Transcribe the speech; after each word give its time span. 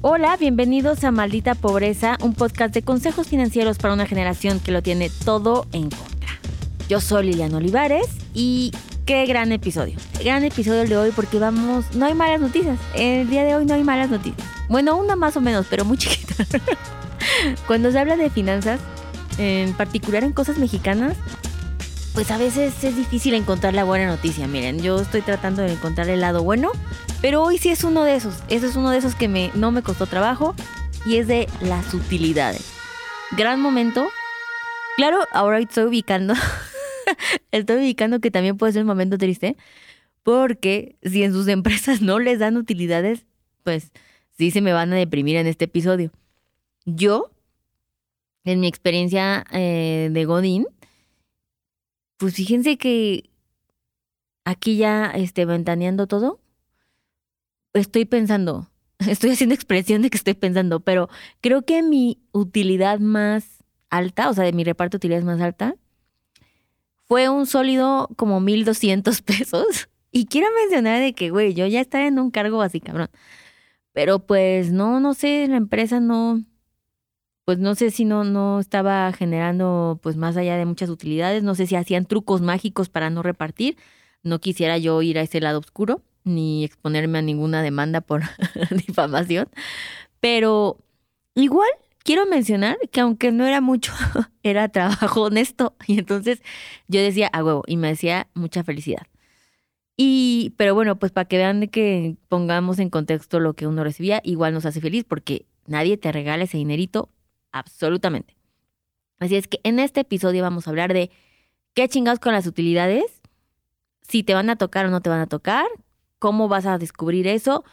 Hola, 0.00 0.36
bienvenidos 0.36 1.02
a 1.02 1.10
Maldita 1.10 1.56
Pobreza, 1.56 2.18
un 2.22 2.32
podcast 2.32 2.72
de 2.72 2.82
consejos 2.82 3.26
financieros 3.26 3.78
para 3.78 3.94
una 3.94 4.06
generación 4.06 4.60
que 4.60 4.70
lo 4.70 4.80
tiene 4.80 5.10
todo 5.24 5.66
en 5.72 5.90
contra. 5.90 6.38
Yo 6.88 7.00
soy 7.00 7.26
Liliana 7.26 7.56
Olivares 7.56 8.06
y 8.32 8.70
qué 9.06 9.26
gran 9.26 9.50
episodio. 9.50 9.98
Gran 10.22 10.44
episodio 10.44 10.82
el 10.82 10.88
de 10.88 10.96
hoy 10.96 11.10
porque 11.10 11.40
vamos, 11.40 11.84
no 11.96 12.06
hay 12.06 12.14
malas 12.14 12.40
noticias. 12.40 12.78
El 12.94 13.28
día 13.28 13.42
de 13.42 13.56
hoy 13.56 13.66
no 13.66 13.74
hay 13.74 13.82
malas 13.82 14.08
noticias. 14.08 14.46
Bueno, 14.68 14.96
una 14.96 15.16
más 15.16 15.36
o 15.36 15.40
menos, 15.40 15.66
pero 15.68 15.84
muy 15.84 15.98
chiquita. 15.98 16.44
Cuando 17.66 17.90
se 17.90 17.98
habla 17.98 18.16
de 18.16 18.30
finanzas, 18.30 18.78
en 19.36 19.72
particular 19.72 20.22
en 20.22 20.32
cosas 20.32 20.58
mexicanas, 20.58 21.16
pues 22.14 22.30
a 22.30 22.38
veces 22.38 22.84
es 22.84 22.96
difícil 22.96 23.34
encontrar 23.34 23.74
la 23.74 23.82
buena 23.82 24.06
noticia. 24.06 24.46
Miren, 24.46 24.80
yo 24.80 25.00
estoy 25.00 25.22
tratando 25.22 25.62
de 25.62 25.72
encontrar 25.72 26.08
el 26.08 26.20
lado 26.20 26.44
bueno, 26.44 26.70
pero 27.20 27.42
hoy 27.42 27.58
sí 27.58 27.68
es 27.70 27.84
uno 27.84 28.04
de 28.04 28.14
esos. 28.14 28.42
Ese 28.48 28.66
es 28.66 28.76
uno 28.76 28.90
de 28.90 28.98
esos 28.98 29.14
que 29.14 29.28
me, 29.28 29.50
no 29.54 29.70
me 29.70 29.82
costó 29.82 30.06
trabajo 30.06 30.54
y 31.06 31.16
es 31.16 31.26
de 31.26 31.48
las 31.60 31.92
utilidades. 31.94 32.72
Gran 33.36 33.60
momento. 33.60 34.08
Claro, 34.96 35.18
ahora 35.32 35.58
estoy 35.58 35.84
ubicando. 35.84 36.34
estoy 37.52 37.76
ubicando 37.76 38.20
que 38.20 38.30
también 38.30 38.56
puede 38.56 38.72
ser 38.72 38.82
un 38.82 38.88
momento 38.88 39.18
triste. 39.18 39.56
Porque 40.22 40.96
si 41.02 41.22
en 41.22 41.32
sus 41.32 41.48
empresas 41.48 42.00
no 42.00 42.18
les 42.18 42.38
dan 42.38 42.56
utilidades, 42.56 43.26
pues 43.64 43.92
sí 44.36 44.50
se 44.50 44.60
me 44.60 44.72
van 44.72 44.92
a 44.92 44.96
deprimir 44.96 45.36
en 45.36 45.46
este 45.46 45.64
episodio. 45.64 46.12
Yo, 46.84 47.30
en 48.44 48.60
mi 48.60 48.68
experiencia 48.68 49.44
eh, 49.52 50.08
de 50.12 50.24
Godín, 50.24 50.66
pues 52.16 52.34
fíjense 52.34 52.78
que 52.78 53.28
aquí 54.44 54.76
ya 54.76 55.10
este, 55.14 55.44
ventaneando 55.44 56.06
todo, 56.06 56.40
estoy 57.74 58.04
pensando, 58.04 58.68
estoy 58.98 59.30
haciendo 59.30 59.54
expresión 59.54 60.02
de 60.02 60.10
que 60.10 60.16
estoy 60.16 60.34
pensando, 60.34 60.80
pero 60.80 61.08
creo 61.40 61.62
que 61.62 61.82
mi 61.82 62.20
utilidad 62.32 62.98
más 63.00 63.64
alta, 63.90 64.30
o 64.30 64.34
sea, 64.34 64.44
de 64.44 64.52
mi 64.52 64.64
reparto 64.64 64.96
de 64.96 64.98
utilidades 64.98 65.24
más 65.24 65.40
alta, 65.40 65.76
fue 67.06 67.28
un 67.28 67.46
sólido 67.46 68.10
como 68.16 68.40
1200 68.40 69.22
pesos. 69.22 69.88
Y 70.10 70.26
quiero 70.26 70.48
mencionar 70.62 71.00
de 71.00 71.14
que, 71.14 71.30
güey, 71.30 71.54
yo 71.54 71.66
ya 71.66 71.80
estaba 71.80 72.06
en 72.06 72.18
un 72.18 72.30
cargo 72.30 72.62
así, 72.62 72.80
cabrón. 72.80 73.08
Pero 73.92 74.20
pues 74.20 74.72
no, 74.72 75.00
no 75.00 75.14
sé, 75.14 75.46
la 75.48 75.56
empresa 75.56 76.00
no, 76.00 76.44
pues 77.44 77.58
no 77.58 77.74
sé 77.74 77.90
si 77.90 78.04
no, 78.04 78.24
no 78.24 78.60
estaba 78.60 79.12
generando 79.12 79.98
pues 80.02 80.16
más 80.16 80.36
allá 80.36 80.56
de 80.56 80.66
muchas 80.66 80.90
utilidades, 80.90 81.42
no 81.42 81.54
sé 81.54 81.66
si 81.66 81.76
hacían 81.76 82.06
trucos 82.06 82.40
mágicos 82.42 82.90
para 82.90 83.10
no 83.10 83.22
repartir, 83.22 83.76
no 84.22 84.38
quisiera 84.40 84.78
yo 84.78 85.02
ir 85.02 85.18
a 85.18 85.22
ese 85.22 85.40
lado 85.40 85.58
oscuro 85.58 86.02
ni 86.24 86.64
exponerme 86.64 87.18
a 87.18 87.22
ninguna 87.22 87.62
demanda 87.62 88.00
por 88.00 88.22
difamación, 88.86 89.48
pero 90.20 90.78
igual 91.34 91.70
quiero 92.04 92.26
mencionar 92.26 92.78
que 92.90 93.00
aunque 93.00 93.32
no 93.32 93.46
era 93.46 93.60
mucho, 93.60 93.92
era 94.42 94.68
trabajo 94.68 95.22
honesto 95.22 95.74
y 95.86 95.98
entonces 95.98 96.42
yo 96.86 97.00
decía 97.00 97.28
a 97.32 97.44
huevo 97.44 97.64
y 97.66 97.76
me 97.76 97.88
decía 97.88 98.28
mucha 98.34 98.64
felicidad. 98.64 99.06
Y, 100.00 100.54
pero 100.56 100.74
bueno, 100.74 100.98
pues 100.98 101.10
para 101.10 101.26
que 101.26 101.38
vean 101.38 101.66
que 101.68 102.16
pongamos 102.28 102.78
en 102.78 102.88
contexto 102.88 103.40
lo 103.40 103.54
que 103.54 103.66
uno 103.66 103.82
recibía, 103.82 104.20
igual 104.24 104.54
nos 104.54 104.64
hace 104.64 104.80
feliz 104.80 105.04
porque 105.04 105.44
nadie 105.66 105.96
te 105.96 106.12
regala 106.12 106.44
ese 106.44 106.56
dinerito 106.56 107.10
absolutamente. 107.52 108.36
Así 109.18 109.36
es 109.36 109.48
que 109.48 109.60
en 109.64 109.80
este 109.80 110.00
episodio 110.00 110.42
vamos 110.42 110.66
a 110.66 110.70
hablar 110.70 110.92
de 110.92 111.10
qué 111.74 111.88
chingados 111.88 112.20
con 112.20 112.32
las 112.32 112.46
utilidades, 112.46 113.20
si 114.02 114.22
te 114.22 114.34
van 114.34 114.50
a 114.50 114.56
tocar 114.56 114.86
o 114.86 114.90
no 114.90 115.00
te 115.00 115.10
van 115.10 115.20
a 115.20 115.26
tocar, 115.26 115.66
cómo 116.18 116.48
vas 116.48 116.66
a 116.66 116.78
descubrir 116.78 117.26
eso, 117.26 117.64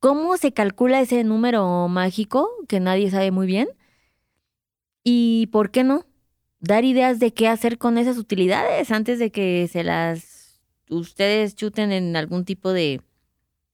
cómo 0.00 0.36
se 0.36 0.52
calcula 0.52 1.00
ese 1.00 1.24
número 1.24 1.88
mágico 1.88 2.50
que 2.68 2.80
nadie 2.80 3.10
sabe 3.10 3.30
muy 3.30 3.46
bien 3.46 3.68
y 5.02 5.48
por 5.48 5.70
qué 5.70 5.84
no 5.84 6.06
dar 6.60 6.84
ideas 6.84 7.18
de 7.20 7.32
qué 7.32 7.48
hacer 7.48 7.78
con 7.78 7.98
esas 7.98 8.16
utilidades 8.16 8.90
antes 8.90 9.18
de 9.18 9.30
que 9.30 9.68
se 9.70 9.84
las 9.84 10.60
ustedes 10.88 11.56
chuten 11.56 11.92
en 11.92 12.16
algún 12.16 12.44
tipo 12.44 12.72
de 12.72 13.00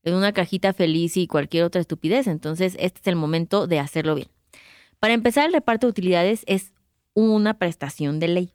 en 0.02 0.14
una 0.14 0.32
cajita 0.32 0.72
feliz 0.72 1.16
y 1.16 1.26
cualquier 1.26 1.64
otra 1.64 1.80
estupidez. 1.80 2.26
Entonces, 2.26 2.76
este 2.78 3.00
es 3.00 3.06
el 3.06 3.16
momento 3.16 3.66
de 3.66 3.78
hacerlo 3.78 4.14
bien. 4.14 4.28
Para 4.98 5.14
empezar, 5.14 5.46
el 5.46 5.52
reparto 5.52 5.86
de 5.86 5.90
utilidades 5.90 6.42
es 6.46 6.72
una 7.14 7.58
prestación 7.58 8.18
de 8.18 8.28
ley. 8.28 8.52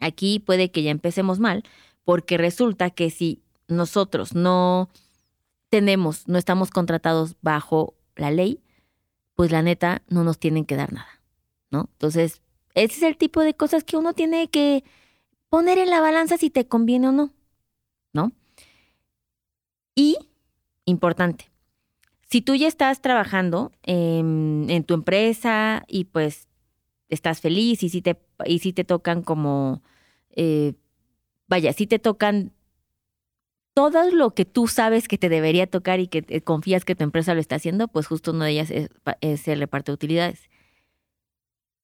Aquí 0.00 0.38
puede 0.38 0.70
que 0.70 0.82
ya 0.82 0.90
empecemos 0.90 1.38
mal, 1.38 1.64
porque 2.04 2.36
resulta 2.36 2.90
que 2.90 3.10
si 3.10 3.43
nosotros 3.68 4.34
no 4.34 4.90
tenemos, 5.70 6.28
no 6.28 6.38
estamos 6.38 6.70
contratados 6.70 7.36
bajo 7.42 7.94
la 8.16 8.30
ley, 8.30 8.62
pues 9.34 9.50
la 9.50 9.62
neta 9.62 10.02
no 10.08 10.24
nos 10.24 10.38
tienen 10.38 10.64
que 10.64 10.76
dar 10.76 10.92
nada, 10.92 11.20
¿no? 11.70 11.88
Entonces, 11.92 12.42
ese 12.74 12.96
es 12.96 13.02
el 13.02 13.16
tipo 13.16 13.40
de 13.40 13.54
cosas 13.54 13.84
que 13.84 13.96
uno 13.96 14.12
tiene 14.12 14.48
que 14.48 14.84
poner 15.48 15.78
en 15.78 15.90
la 15.90 16.00
balanza 16.00 16.36
si 16.36 16.50
te 16.50 16.66
conviene 16.66 17.08
o 17.08 17.12
no, 17.12 17.32
¿no? 18.12 18.32
Y, 19.94 20.16
importante, 20.84 21.50
si 22.28 22.40
tú 22.40 22.54
ya 22.54 22.66
estás 22.66 23.00
trabajando 23.00 23.72
en, 23.82 24.84
tu 24.86 24.94
empresa 24.94 25.84
y 25.86 26.04
pues 26.04 26.48
estás 27.08 27.40
feliz 27.40 27.82
y 27.82 27.88
si 27.88 28.02
te, 28.02 28.20
y 28.44 28.58
si 28.58 28.72
te 28.72 28.84
tocan 28.84 29.22
como, 29.22 29.82
eh, 30.30 30.74
vaya, 31.46 31.72
si 31.72 31.86
te 31.86 31.98
tocan 31.98 32.52
todo 33.74 34.08
lo 34.12 34.34
que 34.34 34.44
tú 34.44 34.68
sabes 34.68 35.08
que 35.08 35.18
te 35.18 35.28
debería 35.28 35.66
tocar 35.66 35.98
y 35.98 36.06
que 36.06 36.40
confías 36.42 36.84
que 36.84 36.94
tu 36.94 37.02
empresa 37.02 37.34
lo 37.34 37.40
está 37.40 37.56
haciendo, 37.56 37.88
pues 37.88 38.06
justo 38.06 38.30
una 38.30 38.46
de 38.46 38.52
ellas 38.52 38.70
es, 38.70 39.48
el 39.48 39.58
reparto 39.58 39.92
de 39.92 39.94
utilidades. 39.94 40.48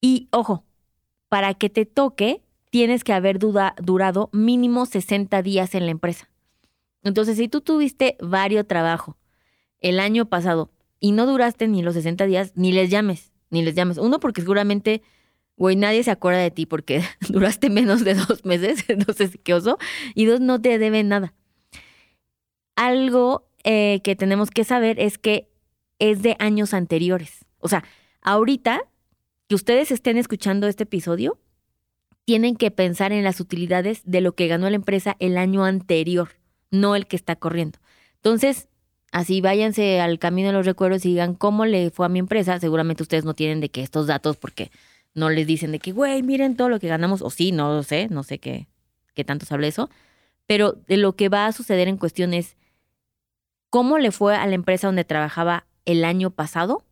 Y 0.00 0.28
ojo, 0.30 0.64
para 1.28 1.52
que 1.54 1.68
te 1.68 1.86
toque, 1.86 2.42
tienes 2.70 3.02
que 3.02 3.12
haber 3.12 3.38
durado 3.38 4.30
mínimo 4.32 4.86
60 4.86 5.42
días 5.42 5.74
en 5.74 5.84
la 5.84 5.90
empresa. 5.90 6.30
Entonces, 7.02 7.36
si 7.36 7.48
tú 7.48 7.60
tuviste 7.60 8.16
varios 8.20 8.66
trabajos 8.68 9.16
el 9.80 9.98
año 9.98 10.26
pasado 10.26 10.70
y 11.00 11.10
no 11.12 11.26
duraste 11.26 11.66
ni 11.66 11.82
los 11.82 11.94
60 11.94 12.24
días, 12.26 12.52
ni 12.54 12.70
les 12.70 12.88
llames, 12.88 13.32
ni 13.50 13.62
les 13.62 13.74
llames. 13.74 13.98
Uno, 13.98 14.20
porque 14.20 14.42
seguramente, 14.42 15.02
güey, 15.56 15.74
nadie 15.74 16.04
se 16.04 16.12
acuerda 16.12 16.38
de 16.38 16.52
ti 16.52 16.66
porque 16.66 17.02
duraste 17.28 17.68
menos 17.68 18.04
de 18.04 18.14
dos 18.14 18.44
meses, 18.44 18.84
entonces 18.88 19.36
qué 19.42 19.54
oso. 19.54 19.76
Y 20.14 20.26
dos, 20.26 20.40
no 20.40 20.60
te 20.60 20.78
deben 20.78 21.08
nada. 21.08 21.34
Algo 22.80 23.46
eh, 23.62 24.00
que 24.02 24.16
tenemos 24.16 24.50
que 24.50 24.64
saber 24.64 24.98
es 24.98 25.18
que 25.18 25.50
es 25.98 26.22
de 26.22 26.36
años 26.38 26.72
anteriores. 26.72 27.44
O 27.58 27.68
sea, 27.68 27.84
ahorita 28.22 28.82
que 29.48 29.54
ustedes 29.54 29.90
estén 29.90 30.16
escuchando 30.16 30.66
este 30.66 30.84
episodio, 30.84 31.38
tienen 32.24 32.56
que 32.56 32.70
pensar 32.70 33.12
en 33.12 33.24
las 33.24 33.40
utilidades 33.40 34.02
de 34.04 34.20
lo 34.20 34.34
que 34.34 34.46
ganó 34.46 34.70
la 34.70 34.76
empresa 34.76 35.16
el 35.18 35.36
año 35.36 35.64
anterior, 35.64 36.30
no 36.70 36.96
el 36.96 37.06
que 37.06 37.16
está 37.16 37.36
corriendo. 37.36 37.78
Entonces, 38.14 38.68
Así 39.12 39.40
váyanse 39.40 40.00
al 40.00 40.20
camino 40.20 40.48
de 40.48 40.54
los 40.54 40.66
recuerdos 40.66 41.04
y 41.04 41.08
digan 41.08 41.34
cómo 41.34 41.66
le 41.66 41.90
fue 41.90 42.06
a 42.06 42.08
mi 42.08 42.20
empresa. 42.20 42.60
Seguramente 42.60 43.02
ustedes 43.02 43.24
no 43.24 43.34
tienen 43.34 43.60
de 43.60 43.68
que 43.68 43.82
estos 43.82 44.06
datos 44.06 44.36
porque 44.36 44.70
no 45.14 45.30
les 45.30 45.46
dicen 45.46 45.72
de 45.72 45.80
que, 45.80 45.90
güey, 45.90 46.22
miren 46.22 46.56
todo 46.56 46.68
lo 46.68 46.78
que 46.78 46.86
ganamos. 46.86 47.20
O 47.20 47.30
sí, 47.30 47.50
no 47.50 47.74
lo 47.74 47.82
sé, 47.82 48.08
no 48.08 48.22
sé 48.22 48.38
qué, 48.38 48.68
qué 49.14 49.24
tanto 49.24 49.46
se 49.46 49.66
eso. 49.66 49.90
Pero 50.46 50.72
de 50.86 50.96
lo 50.96 51.16
que 51.16 51.28
va 51.28 51.46
a 51.46 51.52
suceder 51.52 51.88
en 51.88 51.96
cuestión 51.96 52.34
es 52.34 52.56
cómo 53.70 53.98
le 53.98 54.10
fue 54.10 54.36
a 54.36 54.46
la 54.46 54.54
empresa 54.54 54.88
donde 54.88 55.04
trabajaba 55.04 55.66
el 55.84 56.04
año 56.04 56.30
pasado 56.30 56.84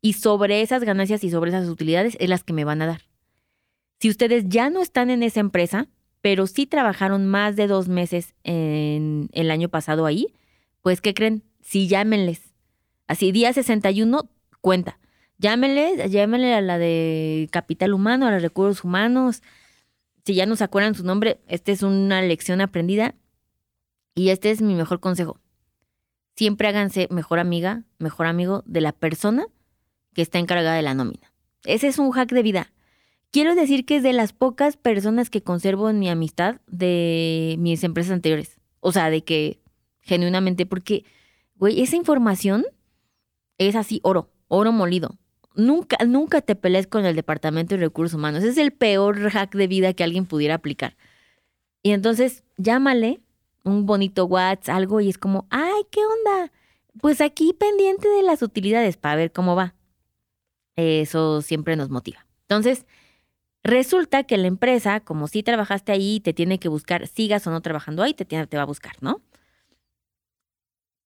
y 0.00 0.14
sobre 0.14 0.62
esas 0.62 0.82
ganancias 0.82 1.22
y 1.24 1.30
sobre 1.30 1.50
esas 1.50 1.68
utilidades 1.68 2.16
es 2.18 2.28
las 2.28 2.42
que 2.42 2.52
me 2.52 2.64
van 2.64 2.82
a 2.82 2.86
dar. 2.86 3.02
Si 4.00 4.10
ustedes 4.10 4.44
ya 4.48 4.68
no 4.70 4.82
están 4.82 5.10
en 5.10 5.22
esa 5.22 5.40
empresa, 5.40 5.88
pero 6.20 6.46
sí 6.46 6.66
trabajaron 6.66 7.26
más 7.26 7.56
de 7.56 7.66
dos 7.66 7.88
meses 7.88 8.34
en 8.42 9.28
el 9.32 9.50
año 9.50 9.68
pasado 9.68 10.06
ahí, 10.06 10.26
pues 10.82 11.00
¿qué 11.00 11.14
creen? 11.14 11.44
sí 11.64 11.88
llámenles. 11.88 12.54
Así, 13.06 13.32
día 13.32 13.52
61, 13.52 14.28
cuenta. 14.60 14.98
Llámenles, 15.38 16.10
llámenle 16.10 16.54
a 16.54 16.60
la 16.60 16.78
de 16.78 17.48
capital 17.50 17.92
humano, 17.92 18.26
a 18.26 18.30
los 18.30 18.42
recursos 18.42 18.84
humanos. 18.84 19.42
Si 20.24 20.34
ya 20.34 20.46
no 20.46 20.56
se 20.56 20.64
acuerdan 20.64 20.94
su 20.94 21.04
nombre, 21.04 21.40
esta 21.48 21.72
es 21.72 21.82
una 21.82 22.22
lección 22.22 22.60
aprendida. 22.60 23.14
Y 24.14 24.28
este 24.28 24.50
es 24.50 24.62
mi 24.62 24.74
mejor 24.74 25.00
consejo. 25.00 25.40
Siempre 26.36 26.68
háganse 26.68 27.08
mejor 27.10 27.38
amiga, 27.38 27.84
mejor 27.98 28.26
amigo 28.26 28.62
de 28.66 28.80
la 28.80 28.92
persona 28.92 29.46
que 30.14 30.22
está 30.22 30.38
encargada 30.38 30.76
de 30.76 30.82
la 30.82 30.94
nómina. 30.94 31.32
Ese 31.64 31.88
es 31.88 31.98
un 31.98 32.10
hack 32.10 32.30
de 32.30 32.42
vida. 32.42 32.72
Quiero 33.30 33.54
decir 33.54 33.84
que 33.84 33.96
es 33.96 34.02
de 34.02 34.12
las 34.12 34.32
pocas 34.32 34.76
personas 34.76 35.30
que 35.30 35.42
conservo 35.42 35.90
en 35.90 35.98
mi 35.98 36.08
amistad 36.08 36.60
de 36.66 37.56
mis 37.58 37.82
empresas 37.84 38.12
anteriores. 38.12 38.58
O 38.80 38.92
sea, 38.92 39.10
de 39.10 39.24
que 39.24 39.60
genuinamente, 40.02 40.66
porque 40.66 41.04
Güey, 41.56 41.80
esa 41.80 41.96
información 41.96 42.64
es 43.58 43.76
así 43.76 44.00
oro, 44.02 44.30
oro 44.48 44.72
molido. 44.72 45.16
Nunca, 45.54 45.96
nunca 46.04 46.40
te 46.40 46.56
pelees 46.56 46.86
con 46.88 47.06
el 47.06 47.14
Departamento 47.14 47.74
de 47.74 47.80
Recursos 47.80 48.14
Humanos. 48.14 48.42
es 48.42 48.58
el 48.58 48.72
peor 48.72 49.30
hack 49.30 49.54
de 49.54 49.68
vida 49.68 49.92
que 49.92 50.02
alguien 50.02 50.26
pudiera 50.26 50.54
aplicar. 50.56 50.96
Y 51.82 51.92
entonces, 51.92 52.42
llámale 52.56 53.20
un 53.64 53.86
bonito 53.86 54.26
WhatsApp, 54.26 54.76
algo, 54.76 55.00
y 55.00 55.08
es 55.08 55.18
como, 55.18 55.46
ay, 55.50 55.82
¿qué 55.90 56.00
onda? 56.00 56.52
pues 57.00 57.20
aquí 57.20 57.52
pendiente 57.52 58.08
de 58.08 58.22
las 58.22 58.42
utilidades 58.42 58.96
para 58.96 59.16
ver 59.16 59.32
cómo 59.32 59.56
va. 59.56 59.74
Eso 60.76 61.42
siempre 61.42 61.76
nos 61.76 61.90
motiva. 61.90 62.26
Entonces, 62.42 62.86
resulta 63.62 64.24
que 64.24 64.36
la 64.36 64.48
empresa, 64.48 65.00
como 65.00 65.28
si 65.28 65.42
trabajaste 65.42 65.92
ahí, 65.92 66.20
te 66.20 66.32
tiene 66.32 66.58
que 66.58 66.68
buscar, 66.68 67.06
sigas 67.06 67.46
o 67.46 67.50
no 67.50 67.60
trabajando 67.62 68.02
ahí, 68.02 68.14
te, 68.14 68.24
te 68.24 68.56
va 68.56 68.62
a 68.62 68.66
buscar, 68.66 68.94
¿no? 69.00 69.22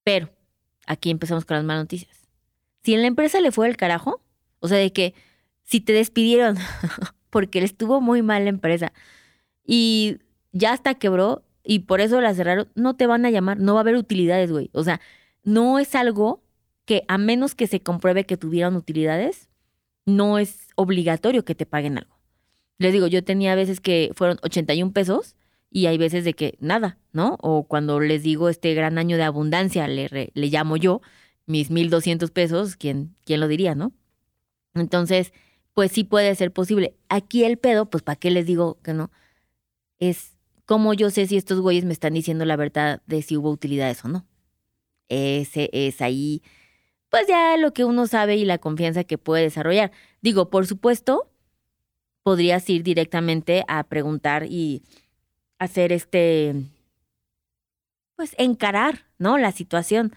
Pero, 0.04 0.30
aquí 0.86 1.10
empezamos 1.10 1.44
con 1.44 1.56
las 1.56 1.64
malas 1.64 1.84
noticias. 1.84 2.28
Si 2.82 2.94
en 2.94 3.02
la 3.02 3.08
empresa 3.08 3.40
le 3.40 3.52
fue 3.52 3.68
el 3.68 3.76
carajo, 3.76 4.22
o 4.60 4.68
sea, 4.68 4.78
de 4.78 4.92
que 4.92 5.14
si 5.64 5.80
te 5.80 5.92
despidieron 5.92 6.56
porque 7.30 7.60
le 7.60 7.66
estuvo 7.66 8.00
muy 8.00 8.22
mal 8.22 8.44
la 8.44 8.50
empresa 8.50 8.92
y 9.64 10.18
ya 10.52 10.72
hasta 10.72 10.94
quebró 10.94 11.42
y 11.70 11.80
por 11.80 12.00
eso 12.00 12.22
la 12.22 12.32
cerraron, 12.32 12.66
no 12.76 12.96
te 12.96 13.06
van 13.06 13.26
a 13.26 13.30
llamar, 13.30 13.60
no 13.60 13.74
va 13.74 13.80
a 13.80 13.82
haber 13.82 13.96
utilidades, 13.96 14.50
güey. 14.50 14.70
O 14.72 14.84
sea, 14.84 15.02
no 15.44 15.78
es 15.78 15.94
algo 15.94 16.42
que 16.86 17.04
a 17.08 17.18
menos 17.18 17.54
que 17.54 17.66
se 17.66 17.80
compruebe 17.80 18.24
que 18.24 18.38
tuvieron 18.38 18.74
utilidades, 18.74 19.50
no 20.06 20.38
es 20.38 20.68
obligatorio 20.76 21.44
que 21.44 21.54
te 21.54 21.66
paguen 21.66 21.98
algo. 21.98 22.16
Les 22.78 22.94
digo, 22.94 23.06
yo 23.06 23.22
tenía 23.22 23.54
veces 23.54 23.80
que 23.80 24.12
fueron 24.14 24.38
81 24.40 24.94
pesos 24.94 25.36
y 25.70 25.84
hay 25.84 25.98
veces 25.98 26.24
de 26.24 26.32
que 26.32 26.56
nada, 26.58 26.96
¿no? 27.12 27.36
O 27.42 27.64
cuando 27.64 28.00
les 28.00 28.22
digo 28.22 28.48
este 28.48 28.72
gran 28.72 28.96
año 28.96 29.18
de 29.18 29.24
abundancia, 29.24 29.86
le, 29.88 30.08
le 30.32 30.46
llamo 30.46 30.78
yo, 30.78 31.02
mis 31.44 31.70
1.200 31.70 32.30
pesos, 32.30 32.76
¿quién, 32.76 33.14
¿quién 33.26 33.40
lo 33.40 33.46
diría, 33.46 33.74
no? 33.74 33.92
Entonces, 34.72 35.34
pues 35.74 35.92
sí 35.92 36.02
puede 36.02 36.34
ser 36.34 36.50
posible. 36.50 36.96
Aquí 37.10 37.44
el 37.44 37.58
pedo, 37.58 37.90
pues 37.90 38.02
¿para 38.02 38.16
qué 38.16 38.30
les 38.30 38.46
digo 38.46 38.78
que 38.82 38.94
no? 38.94 39.10
Es 39.98 40.37
cómo 40.68 40.92
yo 40.92 41.08
sé 41.08 41.26
si 41.26 41.38
estos 41.38 41.60
güeyes 41.60 41.86
me 41.86 41.94
están 41.94 42.12
diciendo 42.12 42.44
la 42.44 42.54
verdad 42.54 43.00
de 43.06 43.22
si 43.22 43.38
hubo 43.38 43.50
utilidades 43.50 44.04
o 44.04 44.08
no. 44.08 44.26
Ese 45.08 45.70
es 45.72 46.02
ahí, 46.02 46.42
pues 47.08 47.26
ya 47.26 47.56
lo 47.56 47.72
que 47.72 47.86
uno 47.86 48.06
sabe 48.06 48.36
y 48.36 48.44
la 48.44 48.58
confianza 48.58 49.02
que 49.04 49.16
puede 49.16 49.44
desarrollar. 49.44 49.92
Digo, 50.20 50.50
por 50.50 50.66
supuesto, 50.66 51.32
podrías 52.22 52.68
ir 52.68 52.82
directamente 52.82 53.64
a 53.66 53.82
preguntar 53.84 54.44
y 54.44 54.82
hacer 55.58 55.90
este, 55.90 56.54
pues 58.14 58.34
encarar, 58.36 59.06
¿no? 59.16 59.38
La 59.38 59.52
situación 59.52 60.14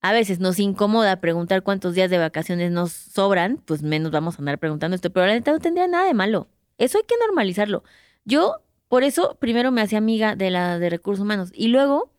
a 0.00 0.12
veces 0.12 0.40
nos 0.40 0.58
incomoda 0.58 1.20
preguntar 1.20 1.62
cuántos 1.62 1.94
días 1.94 2.08
de 2.08 2.16
vacaciones 2.16 2.72
nos 2.72 2.90
sobran, 2.90 3.58
pues 3.58 3.82
menos 3.82 4.12
vamos 4.12 4.36
a 4.36 4.38
andar 4.38 4.58
preguntando 4.58 4.94
esto, 4.94 5.10
pero 5.10 5.26
la 5.26 5.34
neta 5.34 5.52
no 5.52 5.58
tendría 5.58 5.88
nada 5.88 6.06
de 6.06 6.14
malo. 6.14 6.48
Eso 6.78 6.96
hay 6.96 7.04
que 7.04 7.16
normalizarlo. 7.26 7.84
Yo, 8.24 8.62
por 8.88 9.02
eso, 9.04 9.36
primero 9.40 9.72
me 9.72 9.82
hacía 9.82 9.98
amiga 9.98 10.36
de 10.36 10.50
la 10.50 10.78
de 10.78 10.90
recursos 10.90 11.22
humanos 11.22 11.50
y 11.54 11.68
luego, 11.68 12.12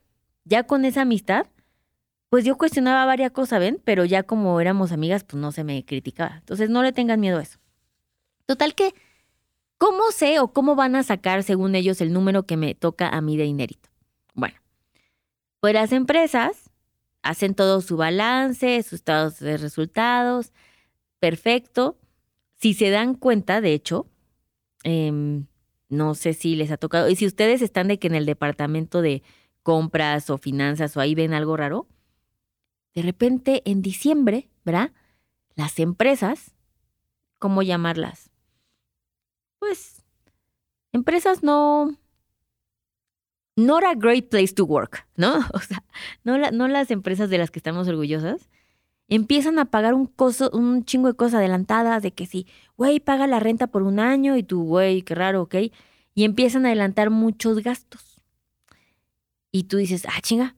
ya 0.44 0.64
con 0.64 0.86
esa 0.86 1.02
amistad, 1.02 1.48
pues 2.30 2.44
yo 2.44 2.58
cuestionaba 2.58 3.06
varias 3.06 3.32
cosas, 3.32 3.60
¿ven? 3.60 3.82
Pero 3.84 4.06
ya 4.06 4.24
como 4.24 4.60
éramos 4.60 4.92
amigas, 4.92 5.24
pues 5.24 5.40
no 5.42 5.52
se 5.52 5.64
me 5.64 5.86
criticaba. 5.86 6.38
Entonces 6.40 6.70
no 6.70 6.84
le 6.84 6.92
tengan 6.92 7.20
miedo 7.20 7.40
a 7.40 7.44
eso. 7.44 7.60
Total 8.46 8.76
que, 8.76 8.94
¿cómo 9.78 10.12
sé 10.12 10.40
o 10.40 10.50
cómo 10.50 10.76
van 10.76 10.96
a 10.96 11.04
sacar, 11.04 11.44
según 11.44 11.76
ellos, 11.76 12.02
el 12.02 12.12
número 12.14 12.44
que 12.44 12.58
me 12.58 12.76
toca 12.76 13.10
a 13.10 13.22
mí 13.22 13.38
de 13.38 13.46
inérito? 13.46 13.90
Bueno, 14.34 14.56
pues 15.62 15.74
las 15.74 15.92
empresas 15.92 16.70
hacen 17.22 17.56
todo 17.56 17.82
su 17.82 17.98
balance, 17.98 18.84
sus 18.84 18.94
estados 18.94 19.40
de 19.40 19.58
resultados, 19.58 20.52
perfecto. 21.20 21.98
Si 22.58 22.74
se 22.74 22.90
dan 22.90 23.16
cuenta, 23.16 23.62
de 23.62 23.74
hecho, 23.74 24.08
em, 24.84 25.46
no 25.90 26.16
sé 26.16 26.34
si 26.34 26.56
les 26.56 26.72
ha 26.72 26.78
tocado, 26.78 27.10
y 27.10 27.16
si 27.16 27.26
ustedes 27.26 27.62
están 27.62 27.88
de 27.88 28.00
que 28.00 28.08
en 28.08 28.16
el 28.16 28.26
departamento 28.26 29.02
de 29.02 29.24
compras 29.64 30.30
o 30.30 30.38
finanzas 30.38 30.96
o 30.96 31.00
ahí 31.00 31.16
ven 31.16 31.34
algo 31.34 31.58
raro, 31.58 31.88
de 32.94 33.02
repente 33.02 33.62
en 33.66 33.82
diciembre, 33.82 34.50
¿verdad? 34.66 34.92
Las 35.56 35.80
empresas, 35.80 36.56
¿cómo 37.40 37.62
llamarlas? 37.64 38.32
Pues 39.60 40.04
empresas 40.94 41.44
no 41.44 41.98
not 43.56 43.84
a 43.84 43.96
great 43.96 44.30
place 44.30 44.54
to 44.54 44.66
work, 44.66 45.08
¿no? 45.16 45.40
O 45.54 45.60
sea, 45.60 45.84
no, 46.24 46.38
no 46.52 46.68
las 46.68 46.92
empresas 46.92 47.30
de 47.30 47.38
las 47.38 47.52
que 47.52 47.60
estamos 47.60 47.88
orgullosas 47.88 48.50
empiezan 49.08 49.60
a 49.60 49.66
pagar 49.66 49.94
un, 49.94 50.06
coso, 50.06 50.50
un 50.52 50.86
chingo 50.86 51.08
de 51.08 51.16
cosas 51.16 51.36
adelantadas, 51.36 52.04
de 52.04 52.12
que 52.12 52.26
sí, 52.26 52.48
güey, 52.76 53.00
paga 53.00 53.28
la 53.28 53.40
renta 53.40 53.68
por 53.68 53.84
un 53.84 54.00
año 54.00 54.38
y 54.38 54.44
tú, 54.44 54.64
güey, 54.64 55.02
qué 55.02 55.16
raro, 55.16 55.44
ok. 55.44 55.56
Y 56.14 56.24
empiezan 56.24 56.66
a 56.66 56.70
adelantar 56.70 57.10
muchos 57.10 57.64
gastos. 57.64 58.22
Y 59.52 59.64
tú 59.64 59.78
dices, 59.78 60.06
ah, 60.08 60.22
chinga. 60.22 60.56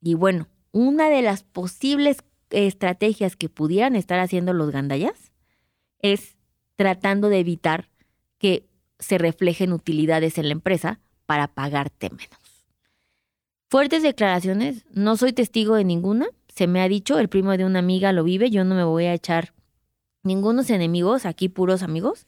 Y 0.00 0.14
bueno, 0.14 0.48
una 0.72 1.10
de 1.10 1.22
las 1.22 1.42
posibles 1.42 2.18
estrategias 2.50 3.36
que 3.36 3.48
pudieran 3.48 3.96
estar 3.96 4.18
haciendo 4.20 4.52
los 4.52 4.70
gandayas 4.70 5.32
es 6.00 6.36
tratando 6.76 7.28
de 7.28 7.40
evitar 7.40 7.88
que 8.38 8.68
se 8.98 9.18
reflejen 9.18 9.72
utilidades 9.72 10.38
en 10.38 10.48
la 10.48 10.52
empresa 10.52 11.00
para 11.26 11.48
pagarte 11.48 12.10
menos. 12.10 12.38
Fuertes 13.68 14.02
declaraciones, 14.02 14.86
no 14.92 15.16
soy 15.16 15.32
testigo 15.32 15.74
de 15.74 15.84
ninguna, 15.84 16.26
se 16.58 16.66
me 16.66 16.80
ha 16.80 16.88
dicho, 16.88 17.20
el 17.20 17.28
primo 17.28 17.56
de 17.56 17.64
una 17.64 17.78
amiga 17.78 18.12
lo 18.12 18.24
vive, 18.24 18.50
yo 18.50 18.64
no 18.64 18.74
me 18.74 18.82
voy 18.82 19.04
a 19.04 19.14
echar 19.14 19.54
ningunos 20.24 20.70
enemigos, 20.70 21.24
aquí 21.24 21.48
puros 21.48 21.84
amigos, 21.84 22.26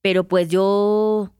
pero 0.00 0.26
pues 0.26 0.48
yo, 0.48 1.30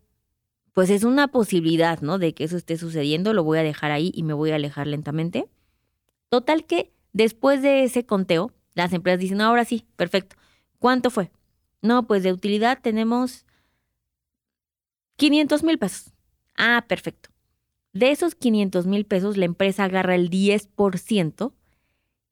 pues 0.75 0.90
es 0.90 1.05
una 1.05 1.28
posibilidad, 1.28 2.02
¿no? 2.02 2.19
De 2.19 2.34
que 2.34 2.44
eso 2.44 2.58
esté 2.58 2.76
sucediendo, 2.76 3.32
lo 3.32 3.43
voy 3.43 3.58
a 3.58 3.62
dejar 3.62 3.90
ahí 3.90 4.12
y 4.14 4.22
me 4.22 4.34
voy 4.34 4.50
a 4.50 4.56
alejar 4.56 4.87
lentamente. 4.87 5.49
Total 6.28 6.67
que 6.67 6.93
después 7.14 7.62
de 7.62 7.84
ese 7.84 8.05
conteo, 8.05 8.52
las 8.75 8.93
empresas 8.93 9.20
dicen, 9.20 9.40
ahora 9.40 9.64
sí, 9.64 9.87
perfecto. 9.96 10.37
¿Cuánto 10.78 11.08
fue? 11.08 11.31
No, 11.81 12.06
pues 12.06 12.22
de 12.22 12.34
utilidad 12.34 12.81
tenemos 12.82 13.46
500 15.17 15.62
mil 15.62 15.78
pesos. 15.78 16.12
Ah, 16.55 16.84
perfecto. 16.87 17.31
De 17.94 18.11
esos 18.11 18.34
500 18.34 18.87
mil 18.87 19.06
pesos, 19.06 19.38
la 19.38 19.46
empresa 19.46 19.84
agarra 19.84 20.17
el 20.17 20.28
10% 20.28 21.55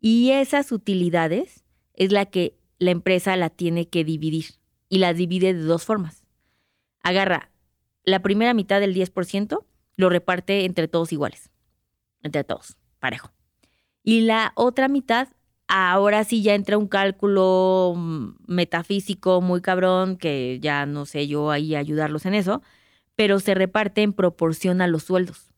y 0.00 0.30
esas 0.30 0.72
utilidades 0.72 1.64
es 1.94 2.12
la 2.12 2.26
que 2.26 2.56
la 2.78 2.90
empresa 2.90 3.36
la 3.36 3.50
tiene 3.50 3.88
que 3.88 4.04
dividir 4.04 4.46
y 4.88 4.98
la 4.98 5.12
divide 5.12 5.54
de 5.54 5.62
dos 5.62 5.84
formas. 5.84 6.24
Agarra 7.02 7.50
la 8.04 8.22
primera 8.22 8.54
mitad 8.54 8.80
del 8.80 8.94
10%, 8.94 9.64
lo 9.96 10.08
reparte 10.08 10.64
entre 10.64 10.88
todos 10.88 11.12
iguales, 11.12 11.50
entre 12.22 12.44
todos, 12.44 12.76
parejo. 13.00 13.32
Y 14.02 14.22
la 14.22 14.52
otra 14.54 14.88
mitad, 14.88 15.28
ahora 15.66 16.24
sí 16.24 16.42
ya 16.42 16.54
entra 16.54 16.78
un 16.78 16.86
cálculo 16.86 17.94
mm, 17.96 18.36
metafísico 18.46 19.40
muy 19.40 19.60
cabrón, 19.60 20.16
que 20.16 20.58
ya 20.62 20.86
no 20.86 21.04
sé 21.04 21.26
yo 21.26 21.50
ahí 21.50 21.74
ayudarlos 21.74 22.24
en 22.24 22.34
eso, 22.34 22.62
pero 23.16 23.40
se 23.40 23.54
reparte 23.54 24.02
en 24.02 24.12
proporción 24.12 24.80
a 24.80 24.86
los 24.86 25.02
sueldos. 25.02 25.52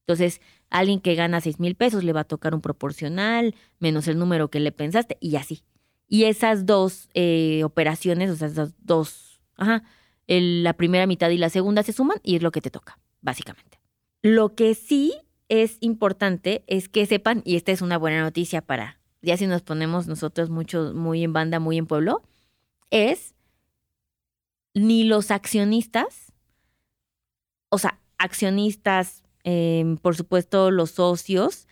Entonces, 0.00 0.40
alguien 0.70 1.00
que 1.00 1.14
gana 1.14 1.40
6 1.40 1.60
mil 1.60 1.74
pesos 1.74 2.04
le 2.04 2.12
va 2.12 2.20
a 2.20 2.24
tocar 2.24 2.54
un 2.54 2.60
proporcional, 2.60 3.54
menos 3.78 4.08
el 4.08 4.18
número 4.18 4.50
que 4.50 4.60
le 4.60 4.72
pensaste, 4.72 5.16
y 5.20 5.36
así. 5.36 5.62
Y 6.08 6.24
esas 6.24 6.66
dos 6.66 7.08
eh, 7.14 7.62
operaciones, 7.64 8.30
o 8.30 8.36
sea, 8.36 8.48
esas 8.48 8.74
dos, 8.78 9.40
ajá, 9.56 9.82
la 10.26 10.72
primera 10.74 11.06
mitad 11.06 11.30
y 11.30 11.38
la 11.38 11.50
segunda 11.50 11.82
se 11.82 11.92
suman 11.92 12.18
y 12.22 12.36
es 12.36 12.42
lo 12.42 12.50
que 12.50 12.60
te 12.60 12.70
toca, 12.70 12.98
básicamente. 13.20 13.80
Lo 14.22 14.54
que 14.54 14.74
sí 14.74 15.14
es 15.48 15.78
importante 15.80 16.64
es 16.66 16.88
que 16.88 17.06
sepan, 17.06 17.42
y 17.44 17.56
esta 17.56 17.72
es 17.72 17.82
una 17.82 17.98
buena 17.98 18.20
noticia 18.20 18.62
para, 18.62 19.00
ya 19.22 19.36
si 19.36 19.46
nos 19.46 19.62
ponemos 19.62 20.06
nosotros 20.06 20.50
mucho, 20.50 20.92
muy 20.94 21.22
en 21.24 21.32
banda, 21.32 21.60
muy 21.60 21.78
en 21.78 21.86
pueblo, 21.86 22.22
es 22.90 23.34
ni 24.74 25.04
los 25.04 25.30
accionistas 25.30 26.26
o 27.68 27.78
sea, 27.78 28.00
accionistas, 28.18 29.22
em, 29.46 29.96
por 29.96 30.16
supuesto 30.16 30.72
los 30.72 30.90
socios, 30.90 31.68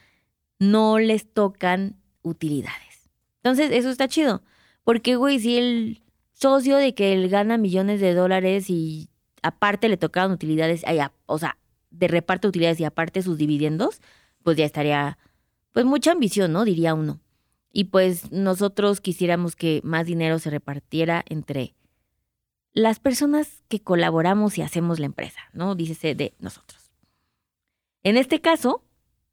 no 0.60 0.98
les 0.98 1.30
tocan 1.30 1.96
utilidades. 2.22 3.10
Entonces, 3.42 3.72
eso 3.72 3.90
está 3.90 4.08
chido. 4.08 4.42
Porque, 4.84 5.16
güey, 5.16 5.40
si 5.40 5.58
el 5.58 6.02
socio 6.32 6.76
de 6.76 6.94
que 6.94 7.12
él 7.12 7.28
gana 7.28 7.58
millones 7.58 8.00
de 8.00 8.14
dólares 8.14 8.70
y 8.70 9.08
aparte 9.42 9.88
le 9.88 9.96
tocaban 9.96 10.30
utilidades, 10.30 10.84
o 11.26 11.38
sea, 11.38 11.58
de 11.90 12.08
reparto 12.08 12.46
de 12.46 12.50
utilidades 12.50 12.80
y 12.80 12.84
aparte 12.84 13.22
sus 13.22 13.38
dividendos, 13.38 14.00
pues 14.44 14.56
ya 14.56 14.64
estaría, 14.64 15.18
pues 15.72 15.84
mucha 15.84 16.12
ambición, 16.12 16.52
¿no? 16.52 16.64
Diría 16.64 16.94
uno. 16.94 17.20
Y 17.72 17.84
pues 17.84 18.30
nosotros 18.30 19.00
quisiéramos 19.00 19.56
que 19.56 19.80
más 19.82 20.06
dinero 20.06 20.38
se 20.38 20.50
repartiera 20.50 21.24
entre 21.28 21.74
las 22.72 23.00
personas 23.00 23.64
que 23.68 23.80
colaboramos 23.80 24.58
y 24.58 24.62
hacemos 24.62 25.00
la 25.00 25.06
empresa, 25.06 25.40
¿no? 25.52 25.74
Dícese 25.74 26.14
de 26.14 26.34
nosotros. 26.38 26.83
En 28.04 28.16
este 28.16 28.40
caso, 28.40 28.84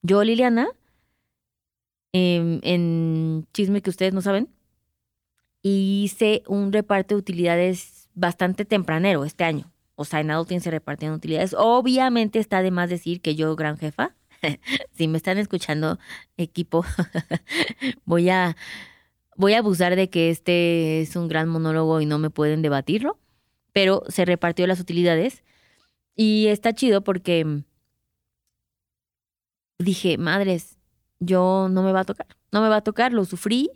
yo, 0.02 0.24
Liliana, 0.24 0.70
em, 2.14 2.60
en 2.64 3.48
chisme 3.54 3.82
que 3.82 3.90
ustedes 3.90 4.14
no 4.14 4.22
saben, 4.22 4.50
hice 5.62 6.44
un 6.48 6.74
reparto 6.74 7.16
de 7.16 7.20
utilidades 7.20 8.10
bastante 8.16 8.66
tempranero 8.66 9.26
este 9.26 9.44
año. 9.44 9.72
O 9.96 10.06
sea, 10.06 10.22
en 10.22 10.32
Adulting 10.32 10.62
se 10.62 10.72
repartían 10.72 11.14
utilidades. 11.14 11.54
Obviamente 11.58 12.40
está 12.40 12.62
de 12.64 12.72
más 12.72 12.90
decir 12.90 13.22
que 13.22 13.36
yo, 13.36 13.56
gran 13.56 13.78
jefa, 13.78 14.16
si 14.94 15.08
me 15.08 15.18
están 15.18 15.38
escuchando, 15.38 16.00
equipo, 16.38 16.86
voy 18.06 18.30
a 18.30 18.56
voy 19.38 19.54
a 19.54 19.60
abusar 19.60 19.96
de 19.96 20.10
que 20.10 20.30
este 20.30 21.02
es 21.02 21.16
un 21.16 21.28
gran 21.28 21.50
monólogo 21.50 22.02
y 22.02 22.06
no 22.06 22.20
me 22.20 22.30
pueden 22.30 22.62
debatirlo, 22.62 23.20
pero 23.74 24.04
se 24.08 24.26
repartió 24.26 24.68
las 24.68 24.80
utilidades 24.80 25.44
y 26.16 26.48
está 26.48 26.74
chido 26.74 27.04
porque 27.04 27.64
dije, 29.84 30.18
madres, 30.18 30.78
yo 31.20 31.68
no 31.70 31.84
me 31.84 31.92
va 31.92 32.02
a 32.02 32.06
tocar, 32.06 32.28
no 32.52 32.62
me 32.62 32.70
va 32.70 32.78
a 32.78 32.84
tocar, 32.84 33.14
lo 33.14 33.26
sufrí. 33.26 33.70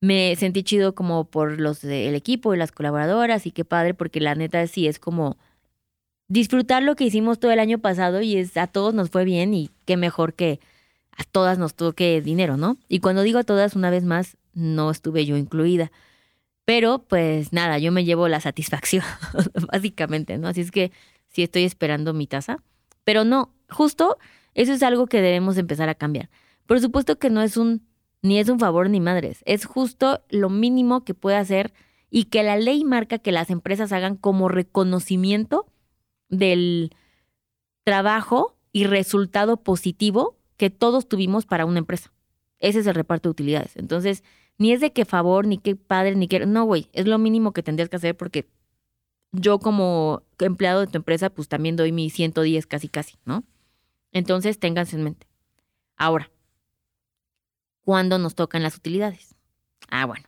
Me 0.00 0.36
sentí 0.36 0.62
chido 0.62 0.94
como 0.94 1.24
por 1.24 1.58
los 1.58 1.80
del 1.80 2.14
equipo 2.14 2.54
y 2.54 2.58
las 2.58 2.70
colaboradoras 2.70 3.46
y 3.46 3.50
qué 3.50 3.64
padre 3.64 3.94
porque 3.94 4.20
la 4.20 4.34
neta 4.34 4.66
sí 4.66 4.86
es 4.86 4.98
como 4.98 5.38
disfrutar 6.28 6.82
lo 6.82 6.96
que 6.96 7.04
hicimos 7.04 7.38
todo 7.38 7.50
el 7.50 7.60
año 7.60 7.78
pasado 7.78 8.20
y 8.20 8.36
es 8.36 8.56
a 8.56 8.66
todos 8.66 8.94
nos 8.94 9.10
fue 9.10 9.24
bien 9.24 9.54
y 9.54 9.70
qué 9.84 9.96
mejor 9.96 10.34
que 10.34 10.60
a 11.16 11.24
todas 11.24 11.58
nos 11.58 11.74
toque 11.74 12.20
dinero, 12.20 12.56
¿no? 12.56 12.76
Y 12.88 13.00
cuando 13.00 13.22
digo 13.22 13.38
a 13.38 13.44
todas, 13.44 13.74
una 13.74 13.90
vez 13.90 14.04
más, 14.04 14.36
no 14.52 14.90
estuve 14.90 15.24
yo 15.24 15.36
incluida. 15.36 15.90
Pero 16.64 16.98
pues 16.98 17.52
nada, 17.52 17.78
yo 17.78 17.92
me 17.92 18.04
llevo 18.04 18.28
la 18.28 18.40
satisfacción, 18.40 19.04
básicamente, 19.72 20.36
¿no? 20.36 20.48
Así 20.48 20.60
es 20.60 20.70
que 20.70 20.92
sí 21.28 21.42
estoy 21.42 21.64
esperando 21.64 22.12
mi 22.12 22.26
taza. 22.26 22.58
Pero 23.04 23.24
no, 23.24 23.54
justo 23.70 24.18
eso 24.56 24.72
es 24.72 24.82
algo 24.82 25.06
que 25.06 25.20
debemos 25.20 25.58
empezar 25.58 25.88
a 25.90 25.94
cambiar. 25.94 26.30
Por 26.64 26.80
supuesto 26.80 27.18
que 27.18 27.28
no 27.28 27.42
es 27.42 27.58
un, 27.58 27.86
ni 28.22 28.38
es 28.38 28.48
un 28.48 28.58
favor 28.58 28.88
ni 28.88 29.00
madres, 29.00 29.42
es 29.44 29.66
justo 29.66 30.22
lo 30.30 30.48
mínimo 30.48 31.04
que 31.04 31.12
puede 31.12 31.36
hacer 31.36 31.74
y 32.10 32.24
que 32.24 32.42
la 32.42 32.56
ley 32.56 32.82
marca 32.82 33.18
que 33.18 33.32
las 33.32 33.50
empresas 33.50 33.92
hagan 33.92 34.16
como 34.16 34.48
reconocimiento 34.48 35.66
del 36.30 36.90
trabajo 37.84 38.56
y 38.72 38.84
resultado 38.84 39.58
positivo 39.58 40.38
que 40.56 40.70
todos 40.70 41.06
tuvimos 41.06 41.44
para 41.44 41.66
una 41.66 41.78
empresa. 41.78 42.10
Ese 42.58 42.78
es 42.78 42.86
el 42.86 42.94
reparto 42.94 43.28
de 43.28 43.32
utilidades. 43.32 43.76
Entonces, 43.76 44.24
ni 44.56 44.72
es 44.72 44.80
de 44.80 44.92
qué 44.92 45.04
favor, 45.04 45.46
ni 45.46 45.58
qué 45.58 45.76
padre, 45.76 46.16
ni 46.16 46.28
qué... 46.28 46.46
No, 46.46 46.64
güey, 46.64 46.88
es 46.94 47.06
lo 47.06 47.18
mínimo 47.18 47.52
que 47.52 47.62
tendrías 47.62 47.90
que 47.90 47.96
hacer 47.96 48.16
porque 48.16 48.48
yo 49.32 49.58
como 49.58 50.22
empleado 50.38 50.80
de 50.80 50.86
tu 50.86 50.96
empresa, 50.96 51.28
pues 51.28 51.48
también 51.48 51.76
doy 51.76 51.92
mi 51.92 52.08
110 52.08 52.66
casi 52.66 52.88
casi, 52.88 53.16
¿no? 53.26 53.44
Entonces, 54.16 54.58
ténganse 54.58 54.96
en 54.96 55.04
mente. 55.04 55.26
Ahora, 55.94 56.30
¿cuándo 57.82 58.18
nos 58.18 58.34
tocan 58.34 58.62
las 58.62 58.74
utilidades? 58.74 59.36
Ah, 59.90 60.06
bueno. 60.06 60.24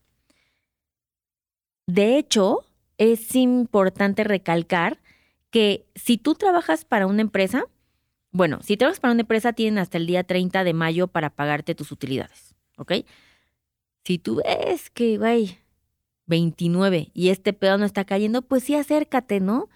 De 1.86 2.18
hecho, 2.18 2.66
es 2.98 3.34
importante 3.34 4.24
recalcar 4.24 5.00
que 5.48 5.86
si 5.94 6.18
tú 6.18 6.34
trabajas 6.34 6.84
para 6.84 7.06
una 7.06 7.22
empresa, 7.22 7.64
bueno, 8.30 8.60
si 8.62 8.76
trabajas 8.76 9.00
para 9.00 9.12
una 9.12 9.22
empresa, 9.22 9.54
tienen 9.54 9.78
hasta 9.78 9.96
el 9.96 10.06
día 10.06 10.22
30 10.22 10.64
de 10.64 10.74
mayo 10.74 11.08
para 11.08 11.30
pagarte 11.30 11.74
tus 11.74 11.90
utilidades, 11.90 12.54
¿ok? 12.76 12.92
Si 14.04 14.18
tú 14.18 14.42
ves 14.44 14.90
que, 14.90 15.16
güey, 15.16 15.56
29 16.26 17.10
y 17.14 17.30
este 17.30 17.54
pedo 17.54 17.78
no 17.78 17.86
está 17.86 18.04
cayendo, 18.04 18.42
pues 18.42 18.64
sí 18.64 18.74
acércate, 18.74 19.40
¿no? 19.40 19.70